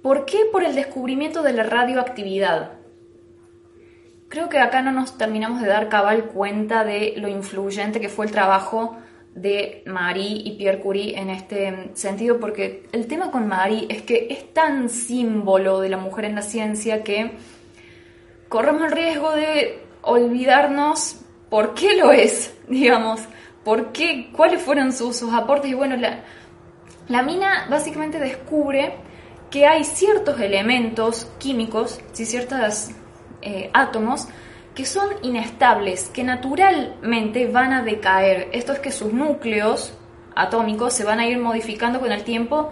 ¿Por 0.01 0.25
qué? 0.25 0.39
Por 0.51 0.65
el 0.65 0.75
descubrimiento 0.75 1.43
de 1.43 1.53
la 1.53 1.63
radioactividad. 1.63 2.71
Creo 4.27 4.49
que 4.49 4.59
acá 4.59 4.81
no 4.81 4.91
nos 4.91 5.17
terminamos 5.17 5.61
de 5.61 5.67
dar 5.67 5.87
cabal 5.87 6.25
cuenta 6.25 6.83
de 6.83 7.13
lo 7.15 7.29
influyente 7.29 8.01
que 8.01 8.09
fue 8.09 8.25
el 8.25 8.31
trabajo 8.33 8.97
de 9.35 9.83
Marie 9.85 10.41
y 10.45 10.51
Pierre 10.57 10.79
Curie 10.79 11.17
en 11.17 11.29
este 11.29 11.89
sentido, 11.93 12.39
porque 12.39 12.87
el 12.91 13.07
tema 13.07 13.31
con 13.31 13.47
Marie 13.47 13.87
es 13.89 14.03
que 14.03 14.27
es 14.29 14.53
tan 14.53 14.89
símbolo 14.89 15.79
de 15.79 15.89
la 15.89 15.97
mujer 15.97 16.25
en 16.25 16.35
la 16.35 16.41
ciencia 16.41 17.03
que 17.03 17.31
corremos 18.47 18.83
el 18.83 18.91
riesgo 18.91 19.31
de 19.31 19.79
olvidarnos 20.03 21.17
por 21.49 21.73
qué 21.73 21.95
lo 21.95 22.11
es, 22.11 22.53
digamos, 22.67 23.21
por 23.63 23.91
qué, 23.91 24.29
cuáles 24.31 24.61
fueron 24.61 24.93
sus, 24.93 25.23
aportes. 25.23 25.71
Y 25.71 25.73
bueno, 25.73 25.95
la, 25.95 26.23
la 27.07 27.23
mina 27.23 27.65
básicamente 27.69 28.19
descubre 28.19 28.93
que 29.49 29.65
hay 29.65 29.83
ciertos 29.83 30.39
elementos 30.39 31.31
químicos, 31.39 32.01
si 32.11 32.25
ciertas 32.25 32.91
eh, 33.41 33.69
átomos 33.73 34.27
que 34.75 34.85
son 34.85 35.07
inestables, 35.21 36.09
que 36.09 36.23
naturalmente 36.23 37.47
van 37.47 37.73
a 37.73 37.83
decaer. 37.83 38.49
Esto 38.53 38.73
es 38.73 38.79
que 38.79 38.91
sus 38.91 39.13
núcleos 39.13 39.93
atómicos 40.35 40.93
se 40.93 41.03
van 41.03 41.19
a 41.19 41.27
ir 41.27 41.37
modificando 41.37 41.99
con 41.99 42.11
el 42.11 42.23
tiempo 42.23 42.71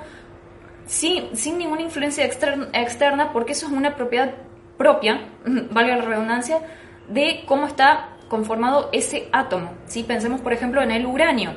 sin, 0.86 1.36
sin 1.38 1.58
ninguna 1.58 1.82
influencia 1.82 2.26
externa, 2.26 3.32
porque 3.32 3.52
eso 3.52 3.68
es 3.68 3.72
una 3.72 3.96
propiedad 3.96 4.34
propia, 4.78 5.28
valga 5.46 5.98
la 5.98 6.06
redundancia, 6.06 6.60
de 7.08 7.44
cómo 7.46 7.68
está 7.68 8.18
conformado 8.28 8.90
ese 8.94 9.30
átomo. 9.32 9.74
Si 9.86 10.04
Pensemos, 10.04 10.42
por 10.42 10.54
ejemplo, 10.54 10.82
en 10.82 10.92
el 10.92 11.06
uranio. 11.06 11.52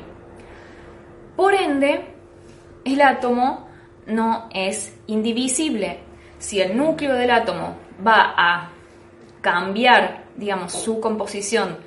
Por 1.36 1.54
ende, 1.54 2.04
el 2.84 3.00
átomo 3.00 3.68
no 4.06 4.48
es 4.52 4.94
indivisible. 5.06 6.00
Si 6.38 6.60
el 6.60 6.76
núcleo 6.76 7.14
del 7.14 7.30
átomo 7.30 7.76
va 8.06 8.34
a 8.36 8.70
cambiar, 9.40 10.23
digamos, 10.36 10.72
su 10.72 11.00
composición 11.00 11.78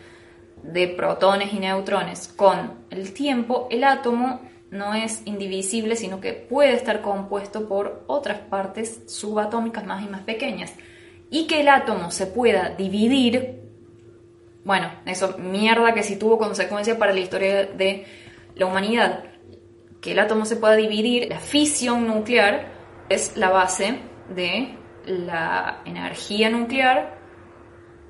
de 0.64 0.88
protones 0.88 1.54
y 1.54 1.60
neutrones 1.60 2.28
con 2.28 2.86
el 2.90 3.14
tiempo, 3.14 3.68
el 3.72 3.84
átomo 3.84 4.42
no 4.72 4.94
es 4.94 5.22
indivisible, 5.26 5.96
sino 5.96 6.20
que 6.20 6.34
puede 6.34 6.74
estar 6.74 7.02
compuesto 7.02 7.68
por 7.68 8.04
otras 8.08 8.40
partes 8.40 9.02
subatómicas 9.08 9.86
más 9.86 10.04
y 10.04 10.10
más 10.10 10.22
pequeñas. 10.22 10.74
Y 11.30 11.48
que 11.48 11.62
el 11.62 11.70
átomo 11.70 12.12
se 12.12 12.28
pueda 12.28 12.70
dividir, 12.70 13.62
bueno, 14.64 14.92
eso 15.06 15.38
mierda 15.38 15.94
que 15.94 16.04
sí 16.04 16.18
tuvo 16.18 16.38
consecuencias 16.38 16.98
para 16.98 17.14
la 17.14 17.20
historia 17.20 17.66
de 17.66 18.06
la 18.56 18.66
humanidad. 18.66 19.24
Que 20.02 20.12
el 20.12 20.20
átomo 20.20 20.46
se 20.46 20.58
pueda 20.58 20.76
dividir, 20.76 21.30
la 21.30 21.40
fisión 21.40 22.08
nuclear 22.08 22.68
es 23.10 23.38
la 23.38 23.50
base 23.50 24.00
de 24.36 24.76
la 25.06 25.82
energía 25.86 26.50
nuclear 26.50 27.17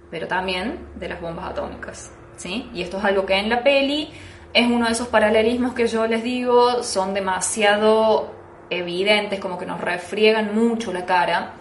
pero 0.09 0.27
también 0.27 0.79
de 0.95 1.09
las 1.09 1.21
bombas 1.21 1.51
atómicas. 1.51 2.11
¿sí? 2.37 2.69
Y 2.73 2.81
esto 2.81 2.97
es 2.97 3.05
algo 3.05 3.25
que 3.25 3.35
en 3.35 3.49
la 3.49 3.63
peli 3.63 4.09
es 4.53 4.67
uno 4.67 4.85
de 4.85 4.93
esos 4.93 5.07
paralelismos 5.07 5.73
que 5.73 5.87
yo 5.87 6.07
les 6.07 6.23
digo 6.23 6.83
son 6.83 7.13
demasiado 7.13 8.31
evidentes, 8.69 9.39
como 9.39 9.57
que 9.57 9.65
nos 9.65 9.81
refriegan 9.81 10.55
mucho 10.55 10.93
la 10.93 11.05
cara. 11.05 11.53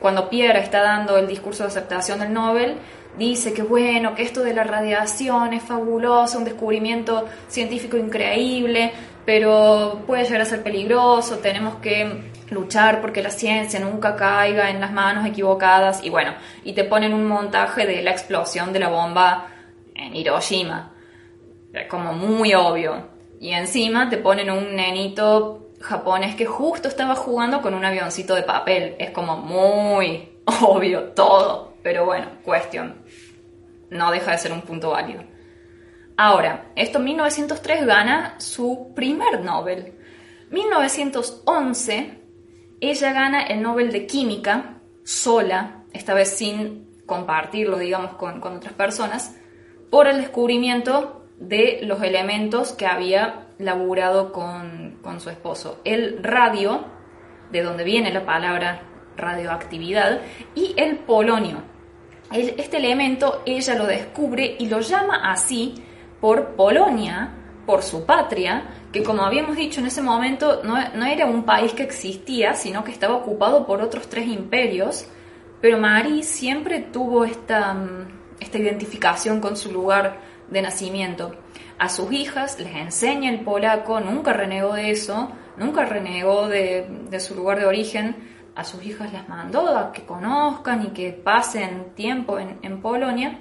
Cuando 0.00 0.28
Pierre 0.28 0.60
está 0.60 0.82
dando 0.82 1.16
el 1.16 1.26
discurso 1.26 1.62
de 1.62 1.68
aceptación 1.68 2.20
del 2.20 2.32
Nobel, 2.32 2.76
dice 3.16 3.52
que 3.52 3.62
bueno, 3.62 4.14
que 4.14 4.22
esto 4.22 4.42
de 4.42 4.54
la 4.54 4.64
radiación 4.64 5.52
es 5.52 5.62
fabuloso, 5.62 6.38
un 6.38 6.44
descubrimiento 6.44 7.26
científico 7.48 7.96
increíble, 7.96 8.92
pero 9.24 10.02
puede 10.06 10.24
llegar 10.24 10.42
a 10.42 10.44
ser 10.44 10.62
peligroso, 10.62 11.38
tenemos 11.38 11.76
que 11.76 12.32
luchar 12.50 13.00
porque 13.00 13.22
la 13.22 13.30
ciencia 13.30 13.80
nunca 13.80 14.16
caiga 14.16 14.70
en 14.70 14.80
las 14.80 14.92
manos 14.92 15.26
equivocadas 15.26 16.04
y 16.04 16.10
bueno, 16.10 16.34
y 16.64 16.72
te 16.72 16.84
ponen 16.84 17.14
un 17.14 17.26
montaje 17.26 17.86
de 17.86 18.02
la 18.02 18.10
explosión 18.10 18.72
de 18.72 18.80
la 18.80 18.88
bomba 18.88 19.48
en 19.94 20.14
Hiroshima, 20.14 20.92
como 21.88 22.12
muy 22.12 22.54
obvio. 22.54 23.14
Y 23.40 23.52
encima 23.52 24.08
te 24.08 24.18
ponen 24.18 24.50
un 24.50 24.74
nenito 24.74 25.70
japonés 25.80 26.34
que 26.34 26.46
justo 26.46 26.88
estaba 26.88 27.14
jugando 27.14 27.60
con 27.60 27.74
un 27.74 27.84
avioncito 27.84 28.34
de 28.34 28.42
papel, 28.42 28.96
es 28.98 29.10
como 29.10 29.36
muy 29.36 30.38
obvio 30.62 31.10
todo, 31.10 31.74
pero 31.82 32.04
bueno, 32.06 32.26
cuestión, 32.42 33.02
no 33.90 34.10
deja 34.10 34.32
de 34.32 34.38
ser 34.38 34.52
un 34.52 34.62
punto 34.62 34.90
válido. 34.90 35.22
Ahora, 36.16 36.66
esto 36.76 36.98
en 36.98 37.04
1903 37.04 37.86
gana 37.86 38.36
su 38.38 38.92
primer 38.94 39.40
Nobel. 39.40 39.94
1911 40.50 42.23
ella 42.90 43.12
gana 43.12 43.42
el 43.42 43.62
Nobel 43.62 43.92
de 43.92 44.06
Química 44.06 44.80
sola, 45.04 45.84
esta 45.92 46.14
vez 46.14 46.30
sin 46.30 46.88
compartirlo, 47.06 47.78
digamos, 47.78 48.14
con, 48.14 48.42
otras 48.42 48.72
personas, 48.72 49.36
por 49.90 50.06
el 50.06 50.18
descubrimiento 50.18 51.26
de 51.38 51.80
los 51.82 52.02
elementos 52.02 52.72
que 52.72 52.86
había 52.86 53.46
laburado 53.58 54.32
con, 54.32 55.20
su 55.20 55.30
esposo. 55.30 55.80
El 55.84 56.22
radio, 56.22 56.84
de 57.52 57.62
donde 57.62 57.84
viene 57.84 58.12
la 58.12 58.24
palabra 58.24 58.82
radioactividad, 59.16 60.20
y 60.54 60.74
el 60.76 60.98
polonio. 60.98 61.62
este 62.32 62.78
elemento 62.78 63.42
ella 63.46 63.74
lo 63.74 63.86
descubre 63.86 64.56
y 64.58 64.68
lo 64.68 64.80
llama 64.80 65.30
así 65.30 65.74
por 66.20 66.56
Polonia, 66.56 67.34
por 67.66 67.82
su 67.82 68.04
patria, 68.04 68.64
que 68.94 69.02
como 69.02 69.24
habíamos 69.24 69.56
dicho 69.56 69.80
en 69.80 69.88
ese 69.88 70.02
momento 70.02 70.62
no, 70.62 71.04
era 71.04 71.26
un 71.26 71.42
país 71.42 71.72
que 71.72 71.82
existía, 71.82 72.54
sino 72.54 72.84
que 72.84 72.92
estaba 72.92 73.16
ocupado 73.16 73.66
por 73.66 73.82
otros 73.82 74.08
tres 74.08 74.28
imperios, 74.28 75.08
pero 75.60 75.78
Marie 75.78 76.22
siempre 76.22 76.78
tuvo 76.78 77.24
esta, 77.24 77.74
mm, 77.74 78.06
esta 78.38 78.56
identificación 78.56 79.40
con 79.40 79.56
su 79.56 79.72
lugar 79.72 80.20
de 80.48 80.62
nacimiento. 80.62 81.34
A 81.76 81.88
sus 81.88 82.12
hijas 82.12 82.60
les 82.60 82.72
enseña 82.76 83.30
el 83.30 83.40
polaco, 83.40 83.98
nunca 83.98 84.32
renegó 84.32 84.74
de 84.74 84.92
eso, 84.92 85.28
nunca 85.56 85.84
renegó 85.84 86.46
de, 86.46 87.18
su 87.18 87.34
lugar 87.34 87.58
de 87.58 87.66
origen. 87.66 88.14
A 88.54 88.62
sus 88.62 88.86
hijas 88.86 89.12
las 89.12 89.28
mandó 89.28 89.76
a 89.76 89.90
que 89.90 90.04
conozcan 90.04 90.86
y 90.86 90.90
que 90.90 91.10
pasen 91.10 91.94
tiempo 91.96 92.38
en, 92.38 92.60
en 92.62 92.80
Polonia. 92.80 93.40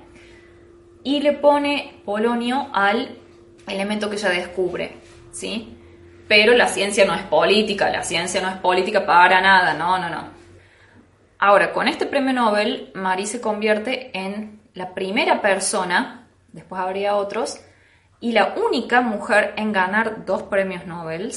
Y 1.03 1.21
le 1.21 1.33
pone 1.33 2.01
polonio 2.05 2.69
al 2.73 3.19
elemento 3.67 4.09
que 4.09 4.15
ella 4.15 4.29
descubre. 4.29 5.02
¿Sí? 5.33 5.77
Pero 6.29 6.53
la 6.53 6.67
ciencia 6.67 7.05
no 7.05 7.13
es 7.13 7.23
política, 7.23 7.89
la 7.89 8.03
ciencia 8.03 8.41
no 8.41 8.49
es 8.49 8.57
política 8.57 9.05
para 9.05 9.41
nada, 9.41 9.73
no, 9.73 9.97
no, 9.99 10.09
no. 10.09 10.29
Ahora, 11.39 11.73
con 11.73 11.89
este 11.89 12.05
premio 12.05 12.31
Nobel, 12.31 12.91
Marie 12.95 13.25
se 13.25 13.41
convierte 13.41 14.17
en 14.17 14.61
la 14.73 14.93
primera 14.93 15.41
persona, 15.41 16.27
después 16.53 16.81
habría 16.81 17.17
otros, 17.17 17.59
y 18.21 18.31
la 18.31 18.53
única 18.55 19.01
mujer 19.01 19.53
en 19.57 19.73
ganar 19.73 20.25
dos 20.25 20.43
premios 20.43 20.85
Nobel. 20.85 21.33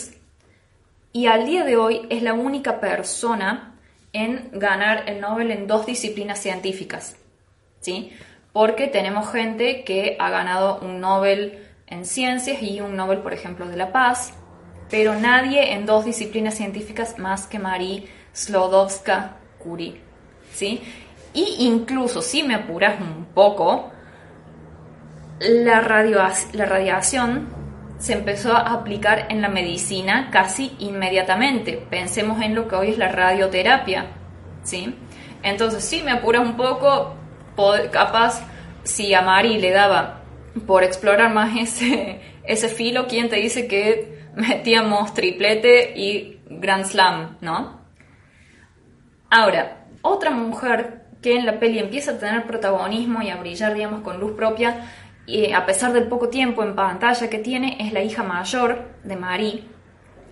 Y 1.13 1.27
al 1.27 1.47
día 1.47 1.65
de 1.65 1.77
hoy 1.77 2.07
es 2.11 2.23
la 2.23 2.35
única 2.35 2.79
persona 2.79 3.75
en 4.13 4.51
ganar 4.53 5.09
el 5.09 5.21
Nobel 5.21 5.51
en 5.51 5.67
dos 5.67 5.87
disciplinas 5.87 6.39
científicas. 6.39 7.17
¿Sí? 7.81 8.13
Porque 8.53 8.87
tenemos 8.87 9.31
gente 9.33 9.83
que 9.83 10.17
ha 10.21 10.31
ganado 10.31 10.79
un 10.81 11.01
Nobel 11.01 11.66
en 11.87 12.05
ciencias 12.05 12.63
y 12.63 12.81
un 12.81 12.97
Nobel, 12.97 13.19
por 13.19 13.33
ejemplo, 13.33 13.67
de 13.69 13.77
la 13.77 13.93
paz, 13.93 14.35
pero 14.91 15.15
nadie 15.15 15.73
en 15.73 15.87
dos 15.87 16.05
disciplinas 16.05 16.55
científicas 16.55 17.19
más 17.19 17.47
que 17.47 17.59
Marie 17.59 18.09
Slodowska 18.33 19.37
Curie. 19.59 20.01
¿sí? 20.53 20.81
Y 21.35 21.67
incluso, 21.67 22.23
si 22.23 22.43
me 22.43 22.55
apuras 22.55 23.01
un 23.01 23.27
poco, 23.27 23.91
la, 25.41 25.81
la 26.53 26.65
radiación 26.65 27.49
se 27.99 28.13
empezó 28.13 28.55
a 28.55 28.73
aplicar 28.73 29.27
en 29.31 29.43
la 29.43 29.49
medicina 29.49 30.31
casi 30.31 30.75
inmediatamente. 30.79 31.85
Pensemos 31.91 32.41
en 32.43 32.55
lo 32.55 32.69
que 32.69 32.77
hoy 32.77 32.91
es 32.91 32.99
la 32.99 33.09
radioterapia. 33.09 34.07
¿sí? 34.63 34.95
Entonces, 35.43 35.85
si 35.85 36.03
me 36.03 36.13
apuras 36.13 36.43
un 36.43 36.57
poco, 36.57 37.15
capaz 37.91 38.43
si 38.83 39.15
a 39.15 39.23
Marie 39.23 39.59
le 39.59 39.71
daba 39.71 40.23
por 40.67 40.85
explorar 40.85 41.33
más 41.33 41.57
ese, 41.59 42.21
ese 42.45 42.69
filo, 42.69 43.07
¿quién 43.07 43.29
te 43.29 43.37
dice 43.37 43.67
que 43.67 44.29
metíamos 44.35 45.15
triplete 45.15 45.93
y 45.99 46.41
Grand 46.49 46.85
Slam, 46.85 47.39
no? 47.41 47.81
Ahora, 49.31 49.87
otra 50.03 50.31
mujer 50.31 51.07
que 51.21 51.37
en 51.37 51.47
la 51.47 51.59
peli 51.59 51.79
empieza 51.79 52.13
a 52.13 52.19
tener 52.19 52.47
protagonismo 52.47 53.23
y 53.23 53.31
a 53.31 53.37
brillar, 53.37 53.75
digamos, 53.75 54.03
con 54.03 54.21
luz 54.21 54.37
propia, 54.37 54.89
y 55.27 55.53
a 55.53 55.67
pesar 55.67 55.93
del 55.93 56.07
poco 56.07 56.29
tiempo 56.29 56.63
en 56.63 56.77
pantalla 56.77 57.29
que 57.29 57.39
tiene, 57.39 57.77
es 57.81 57.93
la 57.93 58.03
hija 58.03 58.23
mayor 58.23 58.85
de 59.03 59.17
Marie, 59.17 59.65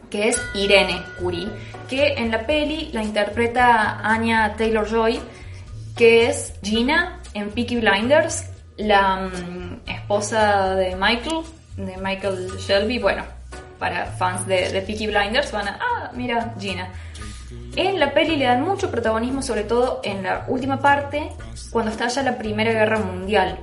que 0.09 0.29
es 0.29 0.41
Irene 0.55 1.03
Curie, 1.19 1.49
que 1.89 2.15
en 2.15 2.31
la 2.31 2.47
peli 2.47 2.91
la 2.93 3.03
interpreta 3.03 3.99
Anya 4.05 4.55
Taylor-Joy, 4.57 5.19
que 5.97 6.27
es 6.27 6.55
Gina 6.63 7.21
en 7.35 7.51
Peaky 7.51 7.81
Blinders, 7.81 8.54
la 8.77 9.17
mm, 9.17 9.89
esposa 9.89 10.75
de 10.75 10.97
Michael, 10.97 11.43
de 11.77 11.97
Michael 11.97 12.53
Shelby, 12.59 12.99
bueno, 12.99 13.25
para 13.79 14.07
fans 14.07 14.47
de, 14.47 14.71
de 14.71 14.83
Peaky 14.83 15.07
Blinders 15.09 15.53
van 15.53 15.69
a, 15.69 15.79
ah, 15.81 16.11
mira, 16.15 16.55
Gina. 16.59 16.89
En 17.77 17.99
la 17.99 18.13
peli 18.13 18.37
le 18.37 18.45
dan 18.45 18.63
mucho 18.63 18.91
protagonismo, 18.91 19.43
sobre 19.43 19.65
todo 19.65 20.01
en 20.05 20.23
la 20.23 20.45
última 20.49 20.81
parte, 20.81 21.31
cuando 21.71 21.91
estalla 21.91 22.23
la 22.23 22.39
Primera 22.39 22.73
Guerra 22.73 22.99
Mundial. 22.99 23.59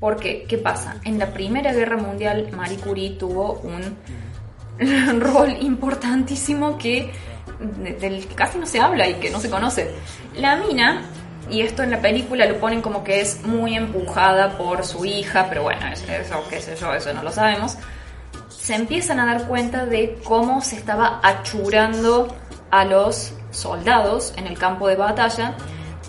Porque, 0.00 0.44
¿qué 0.48 0.58
pasa? 0.58 0.96
En 1.04 1.18
la 1.18 1.32
Primera 1.32 1.72
Guerra 1.72 1.96
Mundial, 1.96 2.48
Marie 2.52 2.78
Curie 2.78 3.10
tuvo 3.10 3.60
un 3.62 5.20
rol 5.20 5.56
importantísimo 5.60 6.78
que 6.78 7.10
del 7.58 8.26
que 8.26 8.34
casi 8.34 8.58
no 8.58 8.66
se 8.66 8.78
habla 8.80 9.08
y 9.08 9.14
que 9.14 9.30
no 9.30 9.40
se 9.40 9.50
conoce. 9.50 9.90
La 10.36 10.56
mina, 10.56 11.02
y 11.50 11.62
esto 11.62 11.82
en 11.82 11.90
la 11.90 12.00
película 12.00 12.46
lo 12.46 12.58
ponen 12.58 12.82
como 12.82 13.04
que 13.04 13.20
es 13.20 13.42
muy 13.44 13.76
empujada 13.76 14.56
por 14.58 14.84
su 14.84 15.04
hija, 15.04 15.46
pero 15.48 15.62
bueno, 15.62 15.86
eso, 15.88 16.44
qué 16.50 16.60
sé 16.60 16.76
yo, 16.76 16.92
eso 16.94 17.12
no 17.12 17.22
lo 17.22 17.32
sabemos. 17.32 17.76
Se 18.48 18.74
empiezan 18.74 19.18
a 19.20 19.26
dar 19.26 19.46
cuenta 19.46 19.86
de 19.86 20.18
cómo 20.24 20.60
se 20.60 20.76
estaba 20.76 21.20
achurando 21.22 22.36
a 22.70 22.84
los 22.84 23.32
soldados 23.50 24.34
en 24.36 24.46
el 24.46 24.58
campo 24.58 24.88
de 24.88 24.96
batalla 24.96 25.54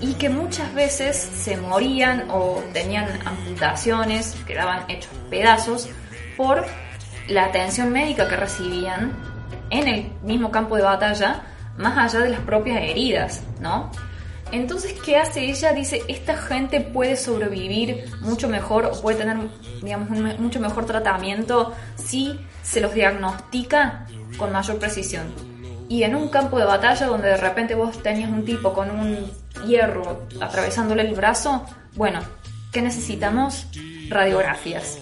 y 0.01 0.13
que 0.13 0.29
muchas 0.29 0.73
veces 0.73 1.15
se 1.15 1.57
morían 1.57 2.29
o 2.29 2.61
tenían 2.73 3.07
amputaciones, 3.25 4.35
quedaban 4.45 4.83
hechos 4.89 5.11
pedazos 5.29 5.89
por 6.35 6.65
la 7.27 7.45
atención 7.45 7.91
médica 7.91 8.27
que 8.27 8.35
recibían 8.35 9.13
en 9.69 9.87
el 9.87 10.11
mismo 10.23 10.51
campo 10.51 10.75
de 10.75 10.83
batalla, 10.83 11.43
más 11.77 11.97
allá 11.97 12.23
de 12.23 12.31
las 12.31 12.39
propias 12.41 12.81
heridas, 12.81 13.41
¿no? 13.59 13.91
Entonces, 14.51 14.93
¿qué 15.05 15.17
hace 15.17 15.45
ella? 15.45 15.73
Dice, 15.73 16.01
esta 16.07 16.35
gente 16.35 16.81
puede 16.81 17.15
sobrevivir 17.15 18.05
mucho 18.21 18.47
mejor 18.47 18.85
o 18.85 19.01
puede 19.01 19.17
tener, 19.17 19.37
digamos, 19.81 20.09
un 20.09 20.41
mucho 20.41 20.59
mejor 20.59 20.85
tratamiento 20.85 21.73
si 21.95 22.39
se 22.63 22.81
los 22.81 22.93
diagnostica 22.93 24.07
con 24.37 24.51
mayor 24.51 24.79
precisión. 24.79 25.33
Y 25.87 26.03
en 26.03 26.15
un 26.15 26.29
campo 26.29 26.59
de 26.59 26.65
batalla 26.65 27.07
donde 27.07 27.29
de 27.29 27.37
repente 27.37 27.75
vos 27.75 28.01
tenías 28.01 28.29
un 28.29 28.45
tipo 28.45 28.73
con 28.73 28.91
un 28.91 29.31
hierro 29.65 30.27
atravesándole 30.39 31.01
el 31.01 31.15
brazo, 31.15 31.65
bueno, 31.95 32.19
¿qué 32.71 32.81
necesitamos? 32.81 33.67
Radiografías. 34.07 34.99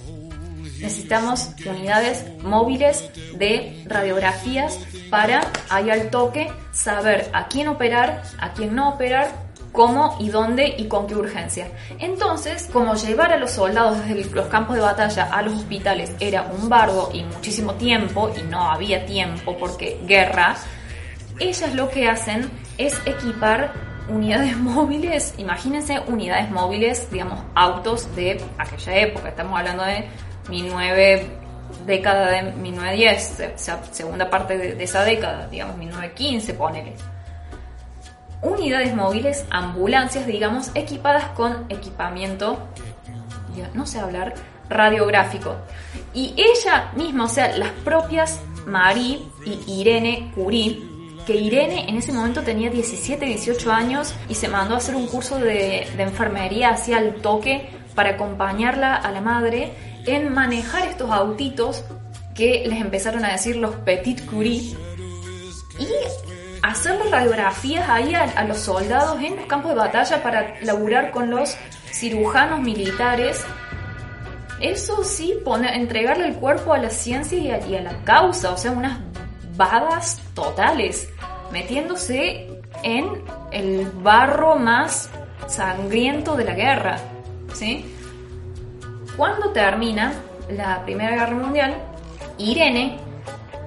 Necesitamos 0.80 1.50
unidades 1.66 2.26
móviles 2.44 3.10
de 3.34 3.84
radiografías 3.86 4.80
para 5.10 5.42
ahí 5.70 5.90
al 5.90 6.10
toque 6.10 6.52
saber 6.72 7.30
a 7.34 7.48
quién 7.48 7.68
operar, 7.68 8.24
a 8.40 8.54
quién 8.54 8.76
no 8.76 8.90
operar, 8.90 9.48
cómo 9.72 10.18
y 10.20 10.30
dónde 10.30 10.76
y 10.78 10.88
con 10.88 11.08
qué 11.08 11.16
urgencia. 11.16 11.68
Entonces, 12.00 12.68
como 12.74 12.96
llevar 12.96 13.32
a 13.32 13.38
los 13.38 13.52
soldados 13.52 14.00
desde 14.00 14.34
los 14.34 14.48
campos 14.48 14.76
de 14.76 14.82
batalla 14.82 15.26
a 15.26 15.42
los 15.42 15.54
hospitales 15.54 16.12
era 16.20 16.44
un 16.44 16.68
bardo 16.68 17.12
y 17.14 17.24
muchísimo 17.24 17.74
tiempo, 17.76 18.32
y 18.36 18.42
no 18.44 18.72
había 18.72 19.06
tiempo 19.06 19.56
porque 19.58 20.00
guerra, 20.06 20.56
ellas 21.40 21.76
lo 21.76 21.90
que 21.90 22.10
hacen 22.10 22.50
es 22.78 23.00
equipar 23.06 23.72
unidades 24.10 24.58
móviles, 24.58 25.34
imagínense 25.38 26.00
unidades 26.08 26.50
móviles, 26.50 27.10
digamos, 27.12 27.40
autos 27.54 28.16
de 28.16 28.42
aquella 28.58 28.98
época, 28.98 29.30
estamos 29.30 29.60
hablando 29.60 29.84
de 29.84 30.08
19 30.50 31.38
década 31.86 32.32
de 32.32 32.52
1910, 32.54 33.44
segunda 33.92 34.30
parte 34.30 34.58
de, 34.58 34.84
esa 34.84 35.04
década, 35.04 35.48
digamos 35.48 35.78
1915, 35.78 36.54
ponele. 36.54 36.94
Unidades 38.42 38.96
móviles, 38.96 39.46
ambulancias, 39.50 40.28
digamos, 40.28 40.72
equipadas 40.76 41.26
con 41.30 41.66
equipamiento, 41.70 42.60
no 43.74 43.86
sé 43.86 44.00
hablar, 44.00 44.36
radiográfico. 44.70 45.56
Y 46.14 46.36
ella 46.38 46.92
misma, 46.96 47.26
o 47.26 47.30
sea, 47.30 47.58
las 47.58 47.72
propias 47.84 48.40
Marie 48.66 49.22
y 49.46 49.80
Irene 49.80 50.32
Curie, 50.36 50.82
que 51.26 51.36
Irene 51.36 51.90
en 51.90 51.98
ese 51.98 52.14
momento 52.14 52.42
tenía 52.42 52.70
17, 52.70 53.26
18 53.26 53.72
años 53.72 54.14
y 54.30 54.36
se 54.36 54.48
mandó 54.48 54.76
a 54.76 54.78
hacer 54.78 54.96
un 54.96 55.08
curso 55.08 55.40
de, 55.40 55.88
de 55.98 56.04
enfermería 56.04 56.70
hacia 56.70 57.00
el 57.00 57.16
toque 57.16 57.70
para 57.98 58.12
acompañarla 58.12 58.94
a 58.94 59.12
la 59.12 59.22
madre 59.22 59.74
en 60.06 60.32
manejar 60.32 60.88
estos 60.88 61.10
autitos 61.10 61.84
que 62.36 62.64
les 62.68 62.80
empezaron 62.80 63.26
a 63.26 63.32
decir 63.32 63.56
los 63.56 63.74
Petit 63.78 64.24
Curie 64.30 64.78
y 65.80 65.88
hacer 66.62 66.96
las 66.98 67.10
radiografías 67.10 67.90
ahí 67.90 68.14
a, 68.14 68.44
los 68.44 68.60
soldados 68.60 69.20
en 69.24 69.38
los 69.38 69.48
campos 69.48 69.72
de 69.72 69.78
batalla 69.78 70.22
para 70.22 70.62
laburar 70.62 71.10
con 71.10 71.32
los 71.32 71.58
cirujanos 71.92 72.60
militares. 72.60 73.44
Eso 74.62 75.04
sí, 75.04 75.34
pone, 75.44 75.76
entregarle 75.76 76.28
el 76.28 76.36
cuerpo 76.36 76.74
a 76.74 76.78
la 76.78 76.92
ciencia 76.92 77.40
y 77.40 77.50
a, 77.50 77.66
y 77.66 77.78
a 77.78 77.82
la 77.82 78.04
causa, 78.04 78.52
o 78.52 78.58
sea, 78.58 78.74
unas 78.74 79.00
badas 79.56 80.22
totales, 80.36 81.10
metiéndose 81.52 82.62
en 82.84 83.24
el 83.52 83.90
barro 84.04 84.56
más 84.56 85.10
sangriento 85.48 86.36
de 86.36 86.44
la 86.44 86.54
guerra, 86.54 87.00
¿sí? 87.54 87.86
Cuando 89.16 89.50
termina 89.52 90.14
la 90.50 90.84
Primera 90.84 91.12
Guerra 91.16 91.36
Mundial, 91.36 91.76
Irene 92.38 93.00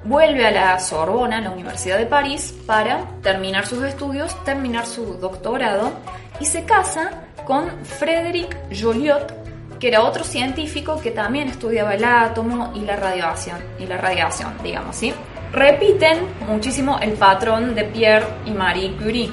vuelve 0.05 0.47
a 0.47 0.51
la 0.51 0.81
Sorbona, 0.81 1.41
la 1.41 1.51
Universidad 1.51 1.99
de 1.99 2.07
París, 2.07 2.55
para 2.67 3.05
terminar 3.23 3.67
sus 3.67 3.83
estudios, 3.83 4.35
terminar 4.45 4.87
su 4.87 5.15
doctorado 5.15 5.93
y 6.39 6.47
se 6.47 6.65
casa 6.65 7.11
con 7.45 7.85
Frédéric 7.85 8.57
Joliot, 8.73 9.79
que 9.79 9.89
era 9.89 10.03
otro 10.03 10.25
científico 10.25 11.01
que 11.01 11.11
también 11.11 11.49
estudiaba 11.49 11.95
el 11.95 12.05
átomo 12.05 12.73
y 12.75 12.81
la 12.81 12.97
radiación, 12.97 13.59
y 13.79 13.87
la 13.87 13.97
radiación, 13.97 14.55
digamos, 14.63 14.97
¿sí? 14.97 15.13
Repiten 15.53 16.19
muchísimo 16.47 16.99
el 17.01 17.13
patrón 17.15 17.75
de 17.75 17.85
Pierre 17.85 18.27
y 18.47 18.53
Marie 18.53 18.93
Curie. 18.97 19.33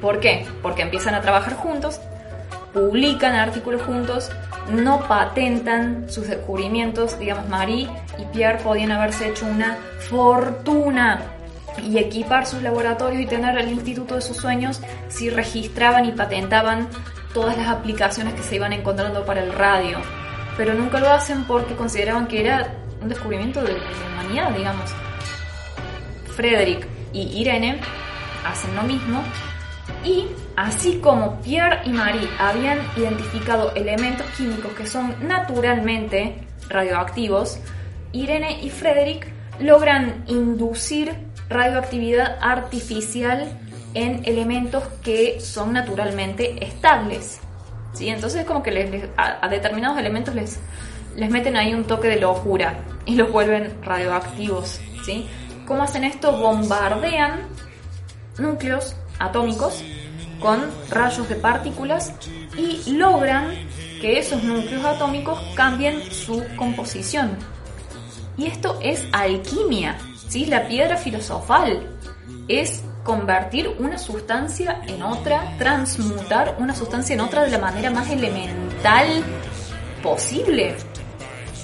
¿Por 0.00 0.20
qué? 0.20 0.46
Porque 0.62 0.82
empiezan 0.82 1.14
a 1.14 1.20
trabajar 1.20 1.54
juntos, 1.54 2.00
publican 2.72 3.34
artículos 3.34 3.82
juntos, 3.82 4.30
no 4.70 5.06
patentan 5.06 6.06
sus 6.08 6.28
descubrimientos. 6.28 7.18
Digamos, 7.18 7.48
Marie 7.48 7.88
y 8.18 8.24
Pierre 8.32 8.58
podían 8.62 8.92
haberse 8.92 9.28
hecho 9.28 9.46
una 9.46 9.78
fortuna 10.08 11.20
y 11.82 11.98
equipar 11.98 12.46
sus 12.46 12.62
laboratorios 12.62 13.22
y 13.22 13.26
tener 13.26 13.58
el 13.58 13.70
instituto 13.70 14.14
de 14.14 14.22
sus 14.22 14.36
sueños 14.36 14.80
si 15.08 15.30
registraban 15.30 16.06
y 16.06 16.12
patentaban 16.12 16.88
todas 17.34 17.56
las 17.56 17.68
aplicaciones 17.68 18.34
que 18.34 18.42
se 18.42 18.56
iban 18.56 18.72
encontrando 18.72 19.24
para 19.24 19.42
el 19.42 19.52
radio. 19.52 19.98
Pero 20.56 20.74
nunca 20.74 21.00
lo 21.00 21.10
hacen 21.10 21.44
porque 21.44 21.74
consideraban 21.74 22.26
que 22.26 22.40
era 22.40 22.72
un 23.02 23.08
descubrimiento 23.08 23.62
de 23.62 23.74
la 23.74 23.80
humanidad, 24.14 24.50
digamos. 24.56 24.90
Frederick 26.34 26.86
y 27.12 27.40
Irene 27.40 27.80
hacen 28.44 28.74
lo 28.74 28.82
mismo 28.82 29.22
y 30.06 30.28
así 30.54 31.00
como 31.00 31.40
Pierre 31.40 31.80
y 31.84 31.90
Marie 31.90 32.28
habían 32.38 32.78
identificado 32.96 33.74
elementos 33.74 34.24
químicos 34.36 34.72
que 34.74 34.86
son 34.86 35.16
naturalmente 35.26 36.46
radioactivos, 36.68 37.58
Irene 38.12 38.60
y 38.62 38.70
Frederick 38.70 39.26
logran 39.58 40.24
inducir 40.28 41.12
radioactividad 41.48 42.38
artificial 42.40 43.58
en 43.94 44.22
elementos 44.24 44.84
que 45.02 45.40
son 45.40 45.72
naturalmente 45.72 46.64
estables. 46.64 47.40
¿sí? 47.92 48.08
Entonces 48.08 48.44
como 48.44 48.62
que 48.62 49.10
a, 49.16 49.48
determinados 49.48 49.98
elementos 49.98 50.36
les, 50.36 50.60
les 51.16 51.30
meten 51.30 51.56
ahí 51.56 51.74
un 51.74 51.84
toque 51.84 52.08
de 52.08 52.20
locura 52.20 52.78
y 53.06 53.16
los 53.16 53.32
vuelven 53.32 53.74
radioactivos. 53.82 54.80
¿sí? 55.04 55.26
¿Cómo 55.66 55.82
hacen 55.82 56.04
esto? 56.04 56.30
Bombardean 56.38 57.40
núcleos 58.38 58.94
atómicos 59.18 59.82
con 60.40 60.60
rayos 60.90 61.28
de 61.28 61.36
partículas 61.36 62.12
y 62.56 62.92
logran 62.92 63.54
que 64.00 64.18
esos 64.18 64.42
núcleos 64.42 64.84
atómicos 64.84 65.38
cambien 65.54 66.02
su 66.10 66.44
composición. 66.56 67.36
Y 68.36 68.46
esto 68.46 68.78
es 68.82 69.04
alquimia, 69.12 69.98
¿sí? 70.28 70.46
la 70.46 70.66
piedra 70.68 70.96
filosofal. 70.96 71.90
Es 72.48 72.82
convertir 73.02 73.68
una 73.78 73.98
sustancia 73.98 74.82
en 74.86 75.02
otra, 75.02 75.56
transmutar 75.58 76.56
una 76.58 76.74
sustancia 76.74 77.14
en 77.14 77.20
otra 77.20 77.44
de 77.44 77.50
la 77.50 77.58
manera 77.58 77.90
más 77.90 78.10
elemental 78.10 79.24
posible. 80.02 80.76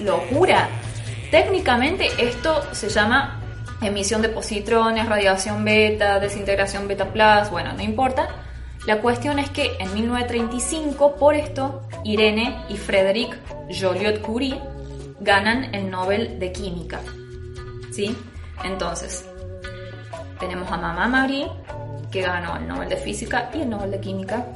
Locura. 0.00 0.68
Técnicamente 1.30 2.08
esto 2.18 2.62
se 2.72 2.88
llama 2.88 3.41
emisión 3.84 4.22
de 4.22 4.28
positrones, 4.28 5.08
radiación 5.08 5.64
beta, 5.64 6.20
desintegración 6.20 6.88
beta 6.88 7.12
plus, 7.12 7.50
bueno, 7.50 7.72
no 7.72 7.82
importa. 7.82 8.28
La 8.86 9.00
cuestión 9.00 9.38
es 9.38 9.48
que 9.50 9.76
en 9.78 9.94
1935, 9.94 11.16
por 11.16 11.34
esto, 11.34 11.82
Irene 12.04 12.56
y 12.68 12.76
Frédéric 12.76 13.36
Joliot-Curie 13.68 14.60
ganan 15.20 15.74
el 15.74 15.88
Nobel 15.90 16.38
de 16.40 16.50
Química. 16.50 17.00
¿Sí? 17.92 18.16
Entonces, 18.64 19.24
tenemos 20.40 20.70
a 20.72 20.76
mamá 20.76 21.06
Marie, 21.06 21.46
que 22.10 22.22
ganó 22.22 22.56
el 22.56 22.66
Nobel 22.66 22.88
de 22.88 22.96
Física 22.96 23.50
y 23.54 23.60
el 23.60 23.70
Nobel 23.70 23.92
de 23.92 24.00
Química, 24.00 24.46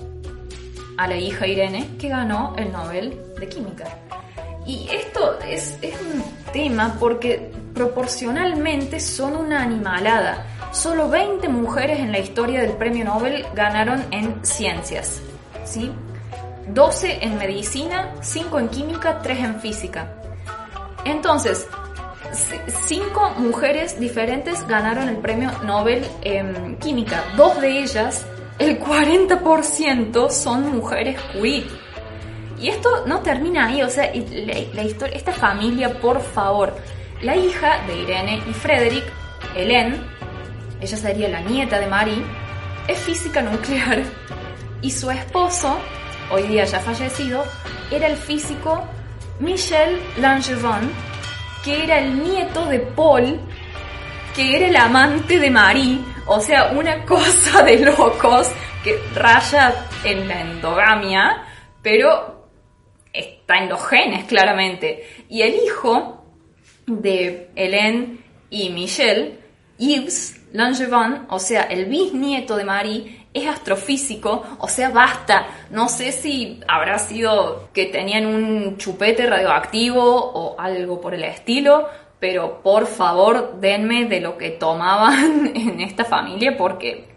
a 0.96 1.06
la 1.06 1.16
hija 1.16 1.46
Irene, 1.46 1.96
que 1.98 2.08
ganó 2.08 2.54
el 2.58 2.72
Nobel 2.72 3.16
de 3.38 3.48
Química. 3.48 3.84
Y 4.66 4.88
esto 4.90 5.38
es, 5.40 5.78
es 5.80 5.94
un 6.00 6.24
tema 6.52 6.96
porque 6.98 7.52
proporcionalmente 7.76 8.98
son 9.00 9.36
una 9.36 9.62
animalada. 9.62 10.46
Solo 10.72 11.10
20 11.10 11.46
mujeres 11.48 12.00
en 12.00 12.10
la 12.10 12.18
historia 12.18 12.62
del 12.62 12.72
premio 12.72 13.04
Nobel 13.04 13.44
ganaron 13.54 14.02
en 14.10 14.44
ciencias. 14.44 15.20
¿sí? 15.64 15.92
12 16.68 17.18
en 17.20 17.36
medicina, 17.36 18.14
5 18.22 18.58
en 18.60 18.68
química, 18.70 19.20
3 19.20 19.38
en 19.40 19.60
física. 19.60 20.10
Entonces, 21.04 21.68
5 22.86 23.34
mujeres 23.38 24.00
diferentes 24.00 24.66
ganaron 24.66 25.10
el 25.10 25.18
premio 25.18 25.50
Nobel 25.62 26.02
en 26.22 26.76
química. 26.78 27.22
Dos 27.36 27.60
de 27.60 27.80
ellas, 27.80 28.24
el 28.58 28.80
40% 28.80 30.30
son 30.30 30.74
mujeres 30.74 31.20
Curie. 31.34 31.66
Y 32.58 32.68
esto 32.68 33.04
no 33.06 33.20
termina 33.20 33.66
ahí, 33.66 33.82
o 33.82 33.90
sea, 33.90 34.10
la, 34.14 34.82
historia, 34.82 35.14
esta 35.14 35.32
familia, 35.32 36.00
por 36.00 36.22
favor, 36.22 36.74
la 37.22 37.36
hija 37.36 37.82
de 37.86 38.02
Irene 38.02 38.42
y 38.48 38.52
Frederick, 38.52 39.04
Hélène, 39.54 39.98
ella 40.80 40.96
sería 40.96 41.28
la 41.28 41.40
nieta 41.40 41.78
de 41.78 41.86
Marie, 41.86 42.22
es 42.88 42.98
física 42.98 43.42
nuclear 43.42 44.02
y 44.82 44.90
su 44.90 45.10
esposo, 45.10 45.78
hoy 46.30 46.42
día 46.44 46.64
ya 46.64 46.80
fallecido, 46.80 47.44
era 47.90 48.06
el 48.06 48.16
físico 48.16 48.84
Michel 49.40 50.00
Langevin, 50.18 50.90
que 51.64 51.84
era 51.84 51.98
el 51.98 52.22
nieto 52.22 52.66
de 52.66 52.80
Paul, 52.80 53.40
que 54.34 54.56
era 54.56 54.66
el 54.66 54.76
amante 54.76 55.38
de 55.38 55.50
Marie, 55.50 56.00
o 56.26 56.40
sea, 56.40 56.72
una 56.72 57.04
cosa 57.04 57.62
de 57.62 57.78
locos 57.78 58.48
que 58.84 59.00
raya 59.14 59.74
en 60.04 60.28
la 60.28 60.40
endogamia, 60.42 61.42
pero 61.82 62.48
está 63.12 63.58
en 63.58 63.68
los 63.68 63.84
genes 63.86 64.24
claramente. 64.26 65.24
Y 65.28 65.42
el 65.42 65.54
hijo 65.54 66.15
de 66.86 67.50
Hélène 67.56 68.18
y 68.50 68.70
Michel, 68.70 69.38
Yves 69.78 70.40
Langevin, 70.52 71.26
o 71.28 71.38
sea, 71.38 71.62
el 71.62 71.86
bisnieto 71.86 72.56
de 72.56 72.64
Marie, 72.64 73.26
es 73.34 73.46
astrofísico, 73.46 74.42
o 74.58 74.68
sea, 74.68 74.88
basta. 74.88 75.46
No 75.70 75.88
sé 75.88 76.12
si 76.12 76.60
habrá 76.66 76.98
sido 76.98 77.68
que 77.74 77.86
tenían 77.86 78.24
un 78.24 78.78
chupete 78.78 79.26
radioactivo 79.26 80.02
o 80.02 80.58
algo 80.58 81.00
por 81.00 81.12
el 81.12 81.24
estilo, 81.24 81.86
pero 82.18 82.62
por 82.62 82.86
favor 82.86 83.60
denme 83.60 84.06
de 84.06 84.20
lo 84.20 84.38
que 84.38 84.50
tomaban 84.50 85.52
en 85.54 85.80
esta 85.80 86.04
familia 86.04 86.56
porque 86.56 87.08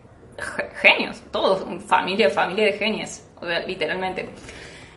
genios, 0.82 1.22
todos, 1.32 1.64
familia, 1.86 2.30
familia 2.30 2.66
de 2.66 2.74
genios, 2.74 3.24
o 3.40 3.46
sea, 3.46 3.60
literalmente. 3.60 4.30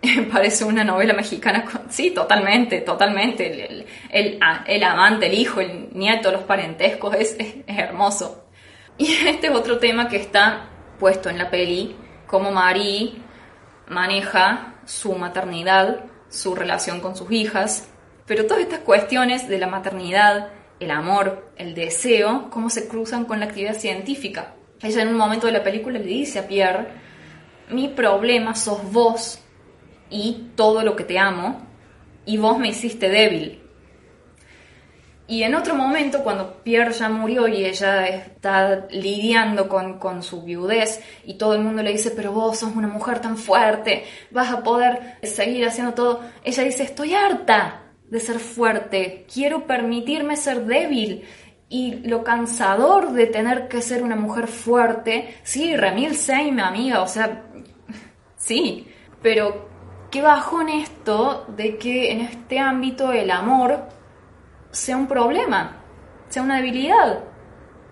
parece 0.33 0.65
una 0.65 0.85
novela 0.85 1.15
mexicana. 1.15 1.65
Sí, 1.89 2.11
totalmente, 2.11 2.81
totalmente. 2.81 3.87
El, 4.11 4.85
amante, 4.85 5.27
el 5.27 5.35
hijo, 5.35 5.61
el 5.61 5.91
nieto, 5.93 6.33
los 6.33 6.43
parentescos, 6.43 7.15
es, 7.15 7.37
hermoso. 7.67 8.47
Y 8.99 9.13
este 9.27 9.49
es 9.49 9.53
otro 9.55 9.79
tema 9.79 10.09
que 10.09 10.17
está 10.17 10.69
puesto 10.99 11.31
en 11.31 11.39
la 11.39 11.51
peli, 11.51 11.97
cómo 12.27 12.51
Marie 12.51 13.15
maneja 13.89 14.75
su 14.85 15.15
maternidad, 15.15 16.05
su 16.29 16.55
relación 16.55 17.01
con 17.01 17.17
sus 17.17 17.31
hijas, 17.31 17.89
pero 18.27 18.47
todas 18.47 18.63
estas 18.63 18.81
cuestiones 18.81 19.49
de 19.49 19.59
la 19.59 19.67
maternidad, 19.67 20.51
el 20.81 20.91
amor, 20.91 21.53
el 21.57 21.75
deseo, 21.75 22.49
cómo 22.51 22.71
se 22.71 22.89
cruzan 22.89 23.25
con 23.25 23.41
la 23.41 23.47
actividad 23.47 23.75
científica. 23.75 24.55
Ella 24.81 25.03
en 25.03 25.09
un 25.09 25.17
momento 25.17 25.47
de 25.47 25.53
la 25.53 25.63
película 25.63 25.99
le 25.99 26.07
dice 26.07 26.39
a 26.39 26.49
Pierre, 26.49 26.89
mi 27.69 27.89
problema 27.89 28.55
sos 28.55 28.91
vos 28.93 29.42
y 30.13 30.51
todo 30.55 30.83
lo 30.83 30.95
que 30.95 31.05
te 31.05 31.19
amo, 31.19 31.63
y 32.25 32.37
vos 32.37 32.59
me 32.59 32.69
hiciste 32.69 33.09
débil. 33.09 33.63
Y 35.27 35.45
en 35.45 35.55
otro 35.55 35.75
momento, 35.75 36.23
cuando 36.23 36.63
Pierre 36.63 36.93
ya 36.93 37.09
murió 37.09 37.49
y 37.49 37.65
ella 37.65 38.07
está 38.07 38.87
lidiando 38.91 39.67
con, 39.67 40.23
su 40.23 40.43
viudez 40.43 41.01
y 41.25 41.35
todo 41.35 41.55
el 41.55 41.63
mundo 41.63 41.83
le 41.83 41.93
dice, 41.93 42.11
pero 42.11 42.33
vos 42.33 42.59
sos 42.59 42.77
una 42.77 42.89
mujer 42.89 43.21
tan 43.21 43.39
fuerte, 43.39 44.05
vas 44.31 44.53
a 44.53 44.63
poder 44.63 45.17
seguir 45.23 45.65
haciendo 45.67 45.95
todo, 45.95 46.21
ella 46.45 46.65
dice, 46.65 46.83
estoy 46.83 47.15
harta 47.15 47.83
de 48.11 48.21
ser 48.21 48.41
fuerte, 48.41 49.25
quiero 49.33 49.67
permitirme 49.67 50.37
ser 50.37 50.67
débil. 50.67 51.23
Y 51.71 52.07
lo 52.07 52.23
cansador 52.23 53.13
de 53.13 53.27
tener 53.27 53.69
que 53.69 53.81
ser 53.81 54.03
una 54.03 54.17
mujer 54.17 54.49
fuerte, 54.49 55.37
sí, 55.43 55.75
Ramil 55.75 56.15
Seime, 56.15 56.61
amiga, 56.61 57.01
o 57.01 57.09
sea, 57.09 57.45
sí, 58.37 58.87
pero 59.23 59.72
qué 60.13 60.21
bajón 60.21 60.69
esto 60.69 61.47
de 61.49 61.79
que 61.79 62.13
en 62.13 62.21
este 62.21 62.61
ámbito 62.61 63.13
el 63.13 63.31
amor 63.31 63.89
sea 64.71 64.97
un 64.97 65.09
problema, 65.09 65.79
sea 66.29 66.43
una 66.43 66.57
debilidad. 66.57 67.21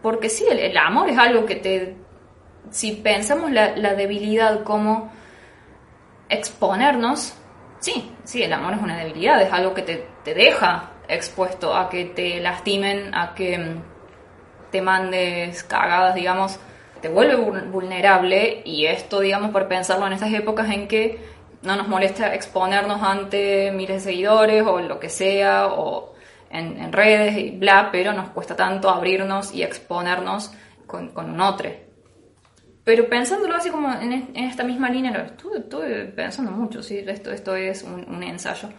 Porque 0.02 0.28
sí, 0.28 0.44
el, 0.48 0.76
amor 0.76 1.08
es 1.08 1.18
algo 1.18 1.46
que 1.46 1.56
te... 1.56 1.96
Si 2.70 2.92
pensamos 2.92 3.50
la, 3.50 3.94
debilidad 3.94 4.62
como 4.62 5.10
exponernos, 6.28 7.34
sí, 7.80 8.12
sí, 8.22 8.42
el 8.42 8.52
amor 8.52 8.74
es 8.74 8.82
una 8.82 8.98
debilidad, 8.98 9.40
es 9.42 9.52
algo 9.52 9.74
que 9.74 9.82
te, 9.82 10.06
te 10.22 10.34
deja 10.34 10.90
expuesto 11.08 11.74
a 11.74 11.88
que 11.88 12.04
te 12.04 12.38
lastimen, 12.40 13.14
a 13.14 13.34
que 13.34 13.58
mm, 13.58 13.82
te 14.70 14.82
mandes 14.82 15.64
cagadas, 15.64 16.14
digamos, 16.14 16.60
te 17.00 17.08
vuelve 17.08 17.36
vulnerable 17.70 18.62
y 18.64 18.86
esto, 18.86 19.20
digamos, 19.20 19.50
por 19.50 19.68
pensarlo 19.68 20.06
en 20.06 20.12
estas 20.12 20.32
épocas 20.32 20.68
en 20.70 20.86
que 20.86 21.39
no 21.62 21.76
nos 21.76 21.88
molesta 21.88 22.34
exponernos 22.34 23.02
ante 23.02 23.70
miles 23.72 24.04
de 24.04 24.10
seguidores 24.12 24.64
o 24.66 24.80
lo 24.80 24.98
que 24.98 25.08
sea, 25.08 25.66
o 25.66 26.14
en, 26.50 26.92
redes 26.92 27.36
y 27.36 27.50
bla, 27.50 27.90
pero 27.92 28.12
nos 28.12 28.30
cuesta 28.30 28.56
tanto 28.56 28.90
abrirnos 28.90 29.54
y 29.54 29.62
exponernos 29.62 30.52
con, 30.86 31.12
un 31.16 31.40
otro. 31.40 31.70
Pero 32.82 33.08
pensándolo 33.08 33.54
así 33.54 33.70
como 33.70 33.92
en, 33.92 34.30
esta 34.34 34.64
misma 34.64 34.90
línea, 34.90 35.12
lo 35.12 35.24
estuve, 35.24 36.06
pensando 36.06 36.50
mucho, 36.50 36.82
¿sí? 36.82 36.98
esto, 37.06 37.30
esto 37.30 37.54
es 37.54 37.82
un, 37.82 38.08
un 38.08 38.22
ensayo. 38.22 38.70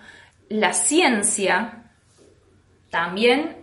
La 0.49 0.73
ciencia 0.73 1.91
también 2.89 3.57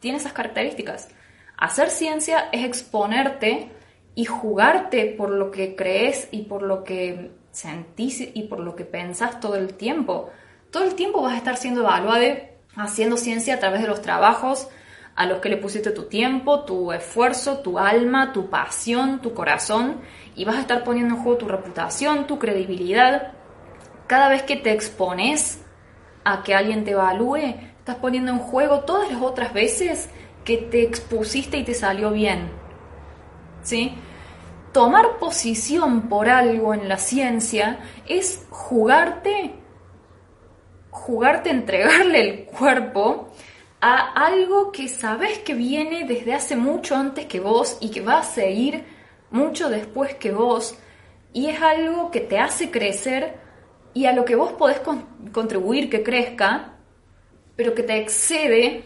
tiene 0.00 0.18
esas 0.18 0.32
características. 0.32 1.08
Hacer 1.56 1.90
ciencia 1.90 2.48
es 2.50 2.64
exponerte 2.64 3.70
y 4.14 4.24
jugarte 4.24 5.14
por 5.16 5.30
lo 5.30 5.50
que 5.50 5.76
crees 5.76 6.28
y 6.32 6.42
por 6.42 6.62
lo 6.62 6.82
que 6.82 7.30
sentís 7.56 8.20
y 8.20 8.42
por 8.42 8.60
lo 8.60 8.76
que 8.76 8.84
pensás 8.84 9.40
todo 9.40 9.56
el 9.56 9.74
tiempo. 9.74 10.30
Todo 10.70 10.84
el 10.84 10.94
tiempo 10.94 11.22
vas 11.22 11.32
a 11.32 11.38
estar 11.38 11.56
siendo 11.56 11.80
evaluado 11.80 12.22
haciendo 12.76 13.16
ciencia 13.16 13.54
a 13.54 13.58
través 13.58 13.80
de 13.80 13.88
los 13.88 14.02
trabajos 14.02 14.68
a 15.14 15.24
los 15.24 15.38
que 15.38 15.48
le 15.48 15.56
pusiste 15.56 15.90
tu 15.92 16.02
tiempo, 16.02 16.64
tu 16.64 16.92
esfuerzo, 16.92 17.60
tu 17.60 17.78
alma, 17.78 18.34
tu 18.34 18.50
pasión, 18.50 19.22
tu 19.22 19.32
corazón 19.32 20.02
y 20.34 20.44
vas 20.44 20.56
a 20.56 20.60
estar 20.60 20.84
poniendo 20.84 21.14
en 21.14 21.22
juego 21.22 21.38
tu 21.38 21.48
reputación, 21.48 22.26
tu 22.26 22.38
credibilidad. 22.38 23.32
Cada 24.06 24.28
vez 24.28 24.42
que 24.42 24.56
te 24.56 24.72
expones 24.72 25.62
a 26.24 26.42
que 26.42 26.54
alguien 26.54 26.84
te 26.84 26.90
evalúe, 26.90 27.56
estás 27.78 27.96
poniendo 27.96 28.32
en 28.32 28.38
juego 28.38 28.80
todas 28.80 29.10
las 29.10 29.22
otras 29.22 29.54
veces 29.54 30.10
que 30.44 30.58
te 30.58 30.82
expusiste 30.82 31.56
y 31.56 31.64
te 31.64 31.72
salió 31.72 32.10
bien. 32.10 32.50
¿Sí? 33.62 33.96
Tomar 34.76 35.16
posición 35.16 36.02
por 36.02 36.28
algo 36.28 36.74
en 36.74 36.86
la 36.86 36.98
ciencia 36.98 37.78
es 38.06 38.44
jugarte, 38.50 39.54
jugarte, 40.90 41.48
entregarle 41.48 42.20
el 42.20 42.44
cuerpo 42.44 43.30
a 43.80 44.12
algo 44.12 44.72
que 44.72 44.88
sabes 44.88 45.38
que 45.38 45.54
viene 45.54 46.04
desde 46.04 46.34
hace 46.34 46.56
mucho 46.56 46.94
antes 46.94 47.24
que 47.24 47.40
vos 47.40 47.78
y 47.80 47.90
que 47.90 48.02
va 48.02 48.18
a 48.18 48.22
seguir 48.22 48.84
mucho 49.30 49.70
después 49.70 50.16
que 50.16 50.30
vos 50.30 50.76
y 51.32 51.46
es 51.46 51.62
algo 51.62 52.10
que 52.10 52.20
te 52.20 52.38
hace 52.38 52.70
crecer 52.70 53.38
y 53.94 54.04
a 54.04 54.12
lo 54.12 54.26
que 54.26 54.36
vos 54.36 54.52
podés 54.52 54.82
contribuir 55.32 55.88
que 55.88 56.02
crezca, 56.02 56.74
pero 57.56 57.74
que 57.74 57.82
te 57.82 57.96
excede, 57.96 58.84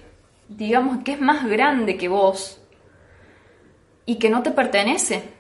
digamos 0.49 1.03
que 1.03 1.15
es 1.15 1.21
más 1.21 1.49
grande 1.49 1.97
que 1.97 2.07
vos 2.07 2.63
y 4.07 4.21
que 4.21 4.31
no 4.31 4.45
te 4.45 4.53
pertenece 4.53 5.40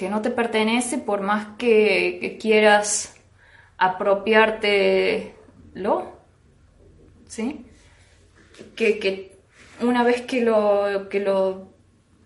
que 0.00 0.08
no 0.08 0.22
te 0.22 0.30
pertenece 0.30 0.96
por 0.96 1.20
más 1.20 1.58
que, 1.58 2.38
quieras 2.40 3.14
apropiarte 3.76 5.34
lo, 5.74 6.16
¿sí? 7.28 7.66
Que, 8.74 9.36
una 9.82 10.02
vez 10.02 10.22
que 10.22 10.40
lo, 10.40 11.10
que 11.10 11.20
lo 11.20 11.68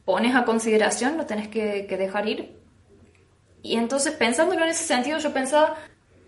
pones 0.05 0.37
a 0.37 0.45
consideración 0.45 1.17
lo 1.17 1.27
tenés 1.27 1.49
que, 1.49 1.83
dejar 1.89 2.29
ir 2.29 2.57
y 3.61 3.75
entonces 3.77 4.13
pensándolo 4.13 4.63
en 4.63 4.71
ese 4.71 4.85
sentido 4.85 5.19
yo 5.19 5.33
pensaba, 5.33 5.75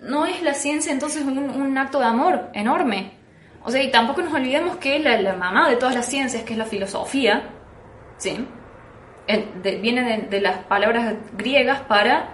¿no 0.00 0.26
es 0.26 0.42
la 0.42 0.54
ciencia 0.54 0.90
entonces 0.90 1.22
un, 1.22 1.78
acto 1.78 2.00
de 2.00 2.06
amor 2.06 2.50
enorme? 2.54 3.12
O 3.62 3.70
sea, 3.70 3.80
y 3.84 3.92
tampoco 3.92 4.20
nos 4.20 4.34
olvidemos 4.34 4.78
que 4.78 4.98
la, 4.98 5.32
mamá 5.34 5.70
de 5.70 5.76
todas 5.76 5.94
las 5.94 6.06
ciencias, 6.06 6.42
que 6.42 6.54
es 6.54 6.58
la 6.58 6.66
filosofía, 6.66 7.50
¿sí? 8.18 8.48
Viene 9.62 10.28
de, 10.30 10.40
las 10.40 10.58
palabras 10.64 11.14
griegas 11.36 11.80
para 11.82 12.30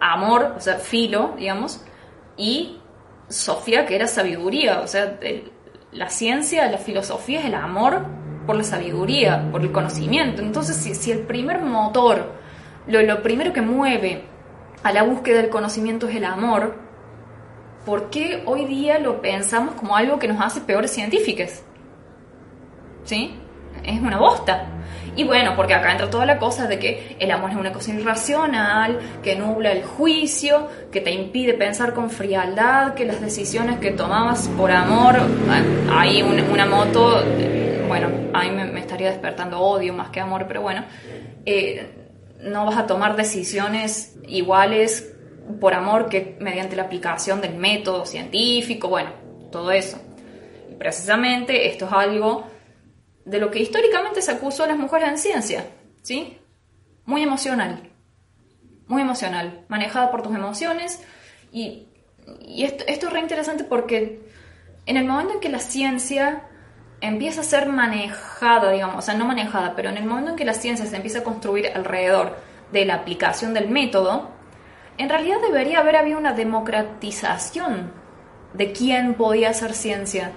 amor, 0.00 0.54
o 0.56 0.60
sea, 0.60 0.76
filo, 0.76 1.34
digamos, 1.36 1.84
y 2.36 2.78
Sofía, 3.28 3.86
que 3.86 3.94
era 3.94 4.06
sabiduría, 4.06 4.80
o 4.80 4.86
sea, 4.86 5.18
la 5.92 6.08
ciencia, 6.08 6.68
la 6.70 6.78
filosofía 6.78 7.40
es 7.40 7.46
el 7.46 7.54
amor 7.54 8.06
por 8.46 8.56
la 8.56 8.64
sabiduría, 8.64 9.48
por 9.52 9.62
el 9.62 9.70
conocimiento. 9.70 10.42
Entonces, 10.42 10.76
si, 10.76 11.12
el 11.12 11.20
primer 11.20 11.60
motor, 11.60 12.32
lo, 12.86 13.02
lo 13.02 13.22
primero 13.22 13.52
que 13.52 13.62
mueve 13.62 14.24
a 14.82 14.92
la 14.92 15.02
búsqueda 15.02 15.42
del 15.42 15.50
conocimiento 15.50 16.08
es 16.08 16.16
el 16.16 16.24
amor, 16.24 16.76
¿por 17.84 18.10
qué 18.10 18.42
hoy 18.46 18.64
día 18.64 18.98
lo 18.98 19.20
pensamos 19.20 19.74
como 19.74 19.96
algo 19.96 20.18
que 20.18 20.28
nos 20.28 20.40
hace 20.40 20.60
peores 20.60 20.90
científicos? 20.90 21.62
¿Sí? 23.04 23.34
Es 23.84 24.00
una 24.00 24.18
bosta. 24.18 24.66
Y 25.16 25.24
bueno, 25.24 25.54
porque 25.56 25.74
acá 25.74 25.92
entra 25.92 26.08
toda 26.08 26.24
la 26.24 26.38
cosa 26.38 26.66
de 26.66 26.78
que 26.78 27.16
el 27.18 27.30
amor 27.30 27.50
es 27.50 27.56
una 27.56 27.72
cosa 27.72 27.92
irracional, 27.92 28.98
que 29.22 29.36
nubla 29.36 29.72
el 29.72 29.82
juicio, 29.82 30.68
que 30.92 31.00
te 31.00 31.10
impide 31.10 31.54
pensar 31.54 31.94
con 31.94 32.10
frialdad, 32.10 32.94
que 32.94 33.04
las 33.04 33.20
decisiones 33.20 33.78
que 33.80 33.90
tomabas 33.90 34.48
por 34.56 34.70
amor, 34.70 35.16
hay 35.92 36.22
una, 36.22 36.66
moto, 36.66 37.22
bueno, 37.88 38.08
a 38.32 38.44
mí 38.44 38.50
me, 38.50 38.80
estaría 38.80 39.10
despertando 39.10 39.58
odio 39.60 39.92
más 39.92 40.10
que 40.10 40.20
amor, 40.20 40.46
pero 40.46 40.62
bueno, 40.62 40.84
eh, 41.44 41.86
no 42.40 42.66
vas 42.66 42.76
a 42.76 42.86
tomar 42.86 43.16
decisiones 43.16 44.16
iguales 44.28 45.12
por 45.58 45.74
amor 45.74 46.08
que 46.08 46.36
mediante 46.40 46.76
la 46.76 46.84
aplicación 46.84 47.40
del 47.40 47.56
método 47.56 48.06
científico, 48.06 48.88
bueno, 48.88 49.10
todo 49.50 49.72
eso. 49.72 49.98
Y 50.70 50.74
precisamente 50.74 51.68
esto 51.68 51.86
es 51.86 51.92
algo 51.92 52.46
de 53.24 53.38
lo 53.38 53.50
que 53.50 53.60
históricamente 53.60 54.22
se 54.22 54.32
acusó 54.32 54.64
a 54.64 54.68
las 54.68 54.78
mujeres 54.78 55.08
en 55.08 55.18
ciencia, 55.18 55.66
¿sí? 56.02 56.38
Muy 57.04 57.22
emocional, 57.22 57.90
muy 58.86 59.02
emocional, 59.02 59.64
manejada 59.68 60.10
por 60.10 60.22
tus 60.22 60.34
emociones 60.34 61.02
y, 61.52 61.86
esto, 62.58 62.84
esto 62.86 63.06
es 63.06 63.12
re 63.12 63.20
interesante 63.20 63.64
porque 63.64 64.20
en 64.86 64.96
el 64.96 65.04
momento 65.04 65.34
en 65.34 65.40
que 65.40 65.48
la 65.48 65.58
ciencia 65.58 66.42
empieza 67.00 67.40
a 67.40 67.44
ser 67.44 67.68
manejada, 67.68 68.70
digamos, 68.70 68.96
o 68.96 69.02
sea, 69.02 69.14
no 69.14 69.24
manejada, 69.24 69.74
pero 69.74 69.88
en 69.88 69.96
el 69.96 70.04
momento 70.04 70.30
en 70.30 70.36
que 70.36 70.44
la 70.44 70.54
ciencia 70.54 70.86
se 70.86 70.96
empieza 70.96 71.20
a 71.20 71.24
construir 71.24 71.70
alrededor 71.74 72.36
de 72.72 72.84
la 72.84 72.94
aplicación 72.94 73.54
del 73.54 73.68
método, 73.68 74.30
en 74.98 75.08
realidad 75.08 75.38
debería 75.40 75.80
haber 75.80 75.96
habido 75.96 76.18
una 76.18 76.32
democratización 76.32 77.92
de 78.52 78.72
quién 78.72 79.14
podía 79.14 79.50
hacer 79.50 79.72
ciencia. 79.74 80.32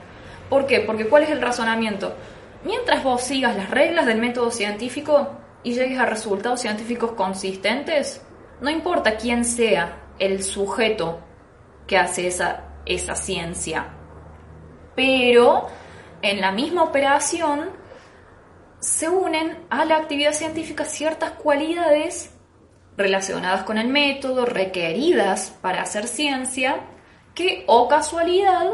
¿Por 0.49 0.67
qué? 0.67 0.79
Porque 0.79 1.07
¿cuál 1.07 1.23
es 1.23 1.31
el 1.31 1.41
razonamiento? 1.41 2.15
Mientras 2.63 3.03
vos 3.03 3.21
sigas 3.21 3.55
las 3.55 3.69
reglas 3.69 4.05
del 4.05 4.19
método 4.19 4.51
científico 4.51 5.37
y 5.63 5.73
llegues 5.73 5.99
a 5.99 6.05
resultados 6.05 6.61
científicos 6.61 7.11
consistentes, 7.11 8.21
no 8.61 8.69
importa 8.69 9.17
quién 9.17 9.43
sea 9.43 9.99
el 10.19 10.43
sujeto 10.43 11.19
que 11.87 11.97
hace 11.97 12.27
esa, 12.27 12.63
esa 12.85 13.15
ciencia. 13.15 13.87
Pero 14.95 15.67
en 16.21 16.39
la 16.39 16.51
misma 16.51 16.83
operación 16.83 17.69
se 18.79 19.09
unen 19.09 19.65
a 19.69 19.85
la 19.85 19.97
actividad 19.97 20.33
científica 20.33 20.85
ciertas 20.85 21.31
cualidades 21.31 22.33
relacionadas 22.95 23.63
con 23.63 23.77
el 23.77 23.87
método, 23.87 24.45
requeridas 24.45 25.57
para 25.61 25.81
hacer 25.81 26.07
ciencia, 26.07 26.81
que, 27.33 27.63
o 27.67 27.87
casualidad, 27.87 28.71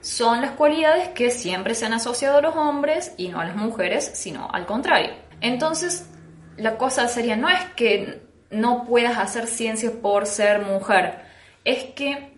son 0.00 0.40
las 0.40 0.52
cualidades 0.52 1.08
que 1.08 1.30
siempre 1.30 1.74
se 1.74 1.86
han 1.86 1.92
asociado 1.92 2.38
a 2.38 2.42
los 2.42 2.56
hombres 2.56 3.12
y 3.16 3.28
no 3.28 3.40
a 3.40 3.44
las 3.44 3.56
mujeres, 3.56 4.10
sino 4.14 4.48
al 4.52 4.66
contrario. 4.66 5.10
Entonces, 5.40 6.08
la 6.56 6.76
cosa 6.76 7.08
sería, 7.08 7.36
no 7.36 7.48
es 7.48 7.64
que 7.76 8.22
no 8.50 8.84
puedas 8.84 9.18
hacer 9.18 9.46
ciencia 9.46 9.90
por 10.00 10.26
ser 10.26 10.60
mujer, 10.60 11.20
es 11.64 11.84
que 11.94 12.32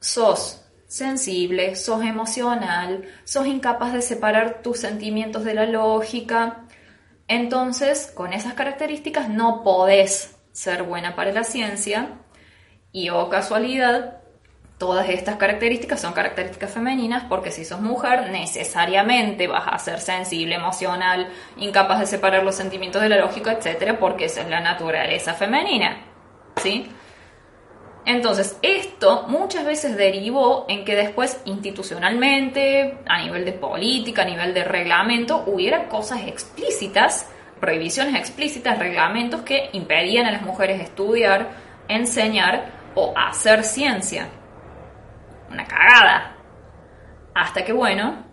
sos 0.00 0.62
sensible, 0.86 1.74
sos 1.76 2.04
emocional, 2.04 3.04
sos 3.24 3.46
incapaz 3.46 3.92
de 3.92 4.02
separar 4.02 4.62
tus 4.62 4.78
sentimientos 4.78 5.44
de 5.44 5.54
la 5.54 5.66
lógica. 5.66 6.64
Entonces, 7.26 8.12
con 8.14 8.32
esas 8.32 8.54
características 8.54 9.28
no 9.28 9.64
podés 9.64 10.36
ser 10.52 10.82
buena 10.82 11.16
para 11.16 11.32
la 11.32 11.42
ciencia 11.42 12.20
y, 12.92 13.08
o 13.08 13.18
oh 13.18 13.28
casualidad, 13.28 14.23
Todas 14.84 15.08
estas 15.08 15.36
características 15.36 15.98
son 15.98 16.12
características 16.12 16.70
femeninas 16.70 17.24
porque 17.26 17.50
si 17.50 17.64
sos 17.64 17.80
mujer 17.80 18.30
necesariamente 18.30 19.46
vas 19.46 19.64
a 19.66 19.78
ser 19.78 19.98
sensible, 19.98 20.56
emocional, 20.56 21.26
incapaz 21.56 22.00
de 22.00 22.06
separar 22.06 22.42
los 22.42 22.54
sentimientos 22.54 23.00
de 23.00 23.08
la 23.08 23.16
lógica, 23.16 23.52
etcétera, 23.52 23.98
porque 23.98 24.26
esa 24.26 24.42
es 24.42 24.50
la 24.50 24.60
naturaleza 24.60 25.32
femenina. 25.32 26.04
¿Sí? 26.56 26.86
Entonces, 28.04 28.58
esto 28.60 29.24
muchas 29.26 29.64
veces 29.64 29.96
derivó 29.96 30.66
en 30.68 30.84
que 30.84 30.96
después 30.96 31.40
institucionalmente, 31.46 32.98
a 33.06 33.22
nivel 33.22 33.46
de 33.46 33.52
política, 33.52 34.20
a 34.20 34.26
nivel 34.26 34.52
de 34.52 34.64
reglamento, 34.64 35.44
hubiera 35.46 35.88
cosas 35.88 36.26
explícitas, 36.26 37.26
prohibiciones 37.58 38.16
explícitas, 38.16 38.78
reglamentos 38.78 39.40
que 39.40 39.70
impedían 39.72 40.26
a 40.26 40.32
las 40.32 40.42
mujeres 40.42 40.78
estudiar, 40.82 41.52
enseñar 41.88 42.66
o 42.94 43.14
hacer 43.16 43.64
ciencia 43.64 44.28
una 45.50 45.66
cagada. 45.66 46.36
Hasta 47.34 47.64
que, 47.64 47.72
bueno, 47.72 48.24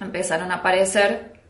empezaron 0.00 0.50
a 0.50 0.56
aparecer 0.56 1.40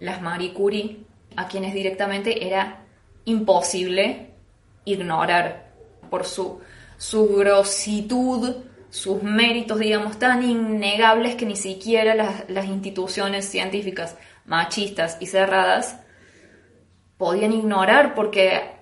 las 0.00 0.20
Marie 0.22 0.52
Curie, 0.52 1.04
a 1.36 1.48
quienes 1.48 1.72
directamente 1.74 2.46
era 2.46 2.84
imposible 3.24 4.30
ignorar 4.84 5.70
por 6.10 6.24
su, 6.24 6.60
su 6.96 7.36
grositud, 7.36 8.56
sus 8.90 9.22
méritos, 9.22 9.78
digamos, 9.78 10.18
tan 10.18 10.42
innegables 10.42 11.36
que 11.36 11.46
ni 11.46 11.56
siquiera 11.56 12.14
las, 12.14 12.48
las 12.50 12.66
instituciones 12.66 13.48
científicas 13.48 14.16
machistas 14.44 15.16
y 15.20 15.26
cerradas 15.26 15.98
podían 17.16 17.52
ignorar 17.52 18.14
porque 18.14 18.72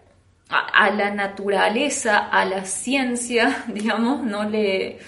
a, 0.48 0.90
la 0.90 1.10
naturaleza, 1.10 2.18
a 2.18 2.44
la 2.44 2.64
ciencia, 2.64 3.64
digamos, 3.68 4.22
no 4.22 4.44
le, 4.44 4.98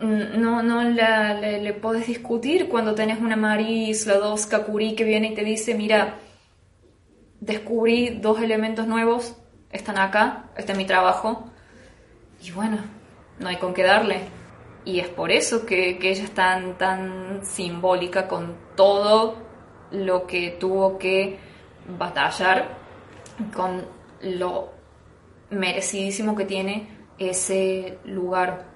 no, 0.00 0.62
no 0.62 0.82
la, 0.82 1.34
le, 1.34 1.72
podés 1.74 2.06
discutir 2.06 2.68
cuando 2.68 2.94
tenés 2.94 3.20
una 3.20 3.36
Marie 3.36 3.94
Slodowska 3.94 4.64
Curie 4.64 4.94
que 4.94 5.04
viene 5.04 5.28
y 5.28 5.34
te 5.34 5.44
dice, 5.44 5.74
mira, 5.74 6.16
descubrí 7.40 8.18
dos 8.20 8.40
elementos 8.40 8.86
nuevos, 8.86 9.36
están 9.70 9.98
acá, 9.98 10.50
este 10.56 10.72
es 10.72 10.78
mi 10.78 10.86
trabajo, 10.86 11.50
y 12.42 12.50
bueno, 12.50 12.78
no 13.38 13.48
hay 13.48 13.56
con 13.56 13.74
qué 13.74 13.82
darle. 13.82 14.20
Y 14.84 15.00
es 15.00 15.08
por 15.08 15.30
eso 15.30 15.66
que, 15.66 15.98
que 15.98 16.10
ella 16.10 16.24
es 16.24 16.30
tan, 16.30 16.78
tan 16.78 17.44
simbólica 17.44 18.26
con 18.26 18.56
todo 18.76 19.36
lo 19.90 20.26
que 20.26 20.56
tuvo 20.58 20.96
que 20.96 21.38
batallar, 21.98 22.78
con 23.54 23.84
lo 24.22 24.72
merecidísimo 25.50 26.34
que 26.34 26.46
tiene 26.46 26.88
ese 27.18 27.98
lugar 28.04 28.69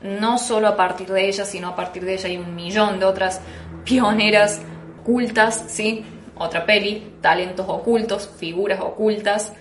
no 0.00 0.38
solo 0.38 0.68
a 0.68 0.76
partir 0.76 1.08
de 1.08 1.28
ella, 1.28 1.44
sino 1.44 1.68
a 1.68 1.76
partir 1.76 2.04
de 2.04 2.14
ella 2.14 2.28
hay 2.28 2.36
un 2.36 2.54
millón 2.54 3.00
de 3.00 3.06
otras 3.06 3.40
pioneras 3.84 4.60
cultas, 5.04 5.64
¿sí? 5.68 6.04
Otra 6.36 6.64
peli, 6.66 7.14
talentos 7.20 7.66
ocultos, 7.68 8.30
figuras 8.38 8.80
ocultas, 8.80 9.52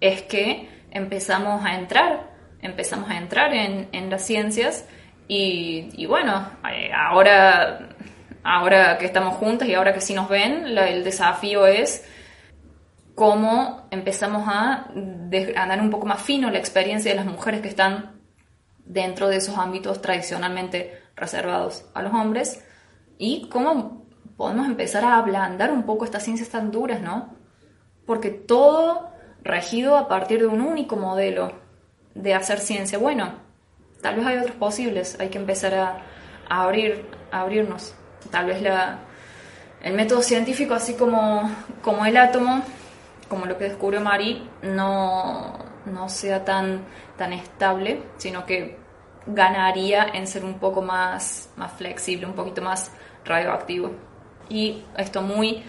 es 0.00 0.22
que 0.22 0.68
empezamos 0.90 1.64
a 1.64 1.74
entrar, 1.74 2.30
empezamos 2.60 3.10
a 3.10 3.18
entrar 3.18 3.52
en, 3.54 4.10
las 4.10 4.24
ciencias 4.24 4.86
y, 5.28 6.06
bueno, 6.06 6.50
eh, 6.70 6.90
ahora, 6.94 7.88
ahora 8.42 8.98
que 8.98 9.06
estamos 9.06 9.36
juntas 9.36 9.68
y 9.68 9.74
ahora 9.74 9.92
que 9.92 10.00
sí 10.00 10.14
nos 10.14 10.28
ven, 10.28 10.66
el 10.76 11.04
desafío 11.04 11.66
es 11.66 12.04
cómo 13.14 13.86
empezamos 13.90 14.48
a 14.48 14.88
andar 15.56 15.80
un 15.80 15.90
poco 15.90 16.06
más 16.06 16.22
fino 16.22 16.50
la 16.50 16.58
experiencia 16.58 17.10
de 17.10 17.16
las 17.16 17.26
mujeres 17.26 17.60
que 17.60 17.68
están 17.68 18.21
dentro 18.84 19.28
de 19.28 19.36
esos 19.36 19.58
ámbitos 19.58 20.02
tradicionalmente 20.02 21.00
reservados 21.16 21.84
a 21.94 22.02
los 22.02 22.12
hombres 22.12 22.64
y 23.18 23.48
cómo 23.48 24.06
podemos 24.36 24.66
empezar 24.66 25.04
a 25.04 25.18
ablandar 25.18 25.70
un 25.70 25.84
poco 25.84 26.04
estas 26.04 26.24
ciencias 26.24 26.48
tan 26.48 26.70
duras, 26.70 27.00
¿no? 27.00 27.34
Porque 28.06 28.30
todo 28.30 29.12
regido 29.42 29.96
a 29.96 30.08
partir 30.08 30.40
de 30.40 30.46
un 30.46 30.60
único 30.60 30.96
modelo 30.96 31.52
de 32.14 32.34
hacer 32.34 32.58
ciencia. 32.58 32.98
Bueno, 32.98 33.34
tal 34.00 34.16
vez 34.16 34.26
hay 34.26 34.38
otros 34.38 34.56
posibles, 34.56 35.18
hay 35.20 35.28
que 35.28 35.38
empezar 35.38 35.74
a, 35.74 36.02
abrir, 36.48 37.06
abrirnos. 37.30 37.94
Tal 38.30 38.46
vez 38.46 38.62
la, 38.62 38.98
el 39.82 39.94
método 39.94 40.22
científico, 40.22 40.74
así 40.74 40.94
como, 40.94 41.50
como 41.82 42.04
el 42.04 42.16
átomo, 42.16 42.62
como 43.28 43.46
lo 43.46 43.56
que 43.58 43.64
descubrió 43.64 44.00
Marie, 44.00 44.42
no, 44.62 45.58
no 45.86 46.08
sea 46.08 46.44
tan, 46.44 46.84
tan 47.16 47.32
estable, 47.32 48.02
sino 48.16 48.44
que 48.46 48.78
ganaría 49.26 50.08
en 50.12 50.26
ser 50.26 50.44
un 50.44 50.54
poco 50.54 50.82
más, 50.82 51.50
más 51.56 51.72
flexible, 51.72 52.26
un 52.26 52.34
poquito 52.34 52.62
más 52.62 52.92
radioactivo. 53.24 53.92
Y 54.48 54.84
esto 54.96 55.22
muy 55.22 55.62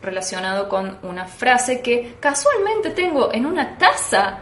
relacionado 0.00 0.68
con 0.68 0.98
una 1.02 1.26
frase 1.26 1.80
que 1.80 2.16
casualmente 2.20 2.90
tengo 2.90 3.32
en 3.32 3.46
una 3.46 3.76
taza 3.76 4.38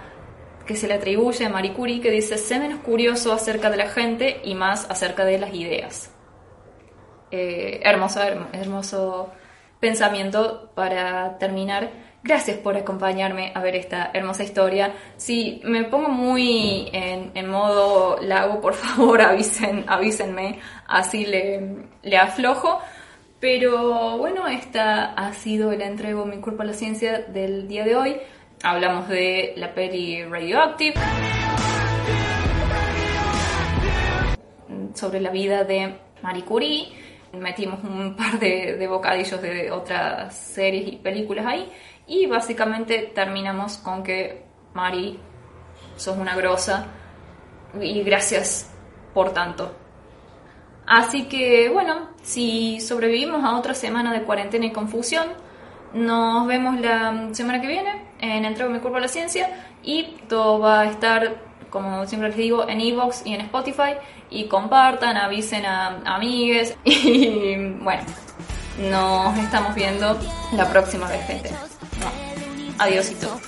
que 0.67 0.77
se 0.77 0.89
le 0.89 0.95
atribuye 0.95 1.47
a 1.47 1.49
Marie 1.49 1.73
Curie 1.73 2.01
que 2.01 2.11
dice, 2.11 2.37
sé 2.37 2.59
menos 2.59 2.81
curioso 2.81 3.33
acerca 3.33 3.71
de 3.71 3.77
la 3.77 3.89
gente 3.89 4.41
y 4.45 4.55
más 4.55 4.91
acerca 4.91 5.25
de 5.25 5.39
las 5.39 5.55
ideas. 5.55 6.11
Eh, 7.31 7.81
hermoso, 7.83 8.21
hermoso 8.53 9.33
pensamiento 9.81 10.71
para 10.75 11.39
terminar. 11.39 11.91
Gracias 12.27 12.59
por 12.59 12.77
acompañarme 12.77 13.53
a 13.55 13.61
ver 13.61 13.77
esta 13.77 14.11
hermosa 14.13 14.43
historia. 14.43 14.93
Si 15.17 15.61
me 15.63 15.85
pongo 15.85 16.09
muy 16.09 16.91
en, 16.93 17.49
modo 17.49 18.19
lago, 18.21 18.61
por 18.61 18.75
favor 18.75 19.21
avisen, 19.23 19.85
avísenme, 19.87 20.59
así 20.89 21.25
le, 21.25 21.85
le 22.03 22.17
aflojo. 22.19 22.81
Pero 23.39 24.19
bueno, 24.19 24.49
esta 24.49 25.13
ha 25.13 25.33
sido 25.35 25.71
el 25.71 25.81
entrego 25.83 26.27
Mi 26.27 26.39
cuerpo 26.39 26.63
a 26.63 26.65
la 26.65 26.73
ciencia 26.73 27.21
del 27.21 27.69
día 27.69 27.85
de 27.85 27.95
hoy. 27.95 28.17
Hablamos 28.65 29.09
de 29.09 29.53
la 29.57 29.73
peli 29.73 30.25
Radioactive, 30.25 30.95
sobre 34.95 35.21
la 35.21 35.31
vida 35.31 35.63
de 35.63 35.95
Marie 36.23 36.45
Curie. 36.45 36.89
Metimos 37.35 37.85
un 37.85 38.17
par 38.17 38.41
de, 38.41 38.77
de 38.77 38.89
bocadillos 38.89 39.41
de 39.41 39.71
otras 39.71 40.35
series 40.35 40.89
y 40.89 40.97
películas 40.97 41.47
ahí. 41.47 41.71
Y 42.07 42.27
básicamente 42.27 43.11
terminamos 43.15 43.79
con 43.79 44.03
que 44.03 44.45
Marie, 44.75 45.19
sos 45.97 46.17
una 46.17 46.37
grosa 46.37 46.87
y 47.81 48.03
gracias 48.03 48.71
por 49.13 49.33
tanto. 49.33 49.75
Así 50.87 51.25
que 51.25 51.69
bueno, 51.69 52.11
si 52.23 52.81
sobrevivimos 52.81 53.43
a 53.45 53.57
otra 53.59 53.75
semana 53.75 54.13
de 54.13 54.23
cuarentena 54.23 54.67
y 54.67 54.73
confusión, 54.73 55.27
nos 55.93 56.47
vemos 56.47 56.79
la 56.81 57.29
semana 57.33 57.61
que 57.61 57.67
viene 57.67 58.07
en 58.21 58.45
Entrego 58.45 58.71
mi 58.71 58.79
cuerpo 58.79 58.99
a 58.99 59.01
la 59.01 59.09
ciencia 59.09 59.49
y 59.83 60.05
todo 60.29 60.61
va 60.61 60.83
a 60.83 60.85
estar, 60.87 61.37
como 61.71 62.07
siempre 62.07 62.29
les 62.29 62.39
digo, 62.39 62.69
en 62.69 62.81
Evox 62.81 63.27
y 63.27 63.35
en 63.35 63.41
Spotify 63.43 63.95
y 64.31 64.45
compartan, 64.45 65.17
avisen 65.17 65.65
a 65.65 66.03
amigues 66.05 66.77
y 66.85 67.57
bueno, 67.81 68.03
nos 68.79 69.39
estamos 69.39 69.75
viendo 69.75 70.17
la 70.53 70.69
próxima 70.69 71.09
vez, 71.09 71.27
gente. 71.27 71.51
Adiósito. 72.79 73.41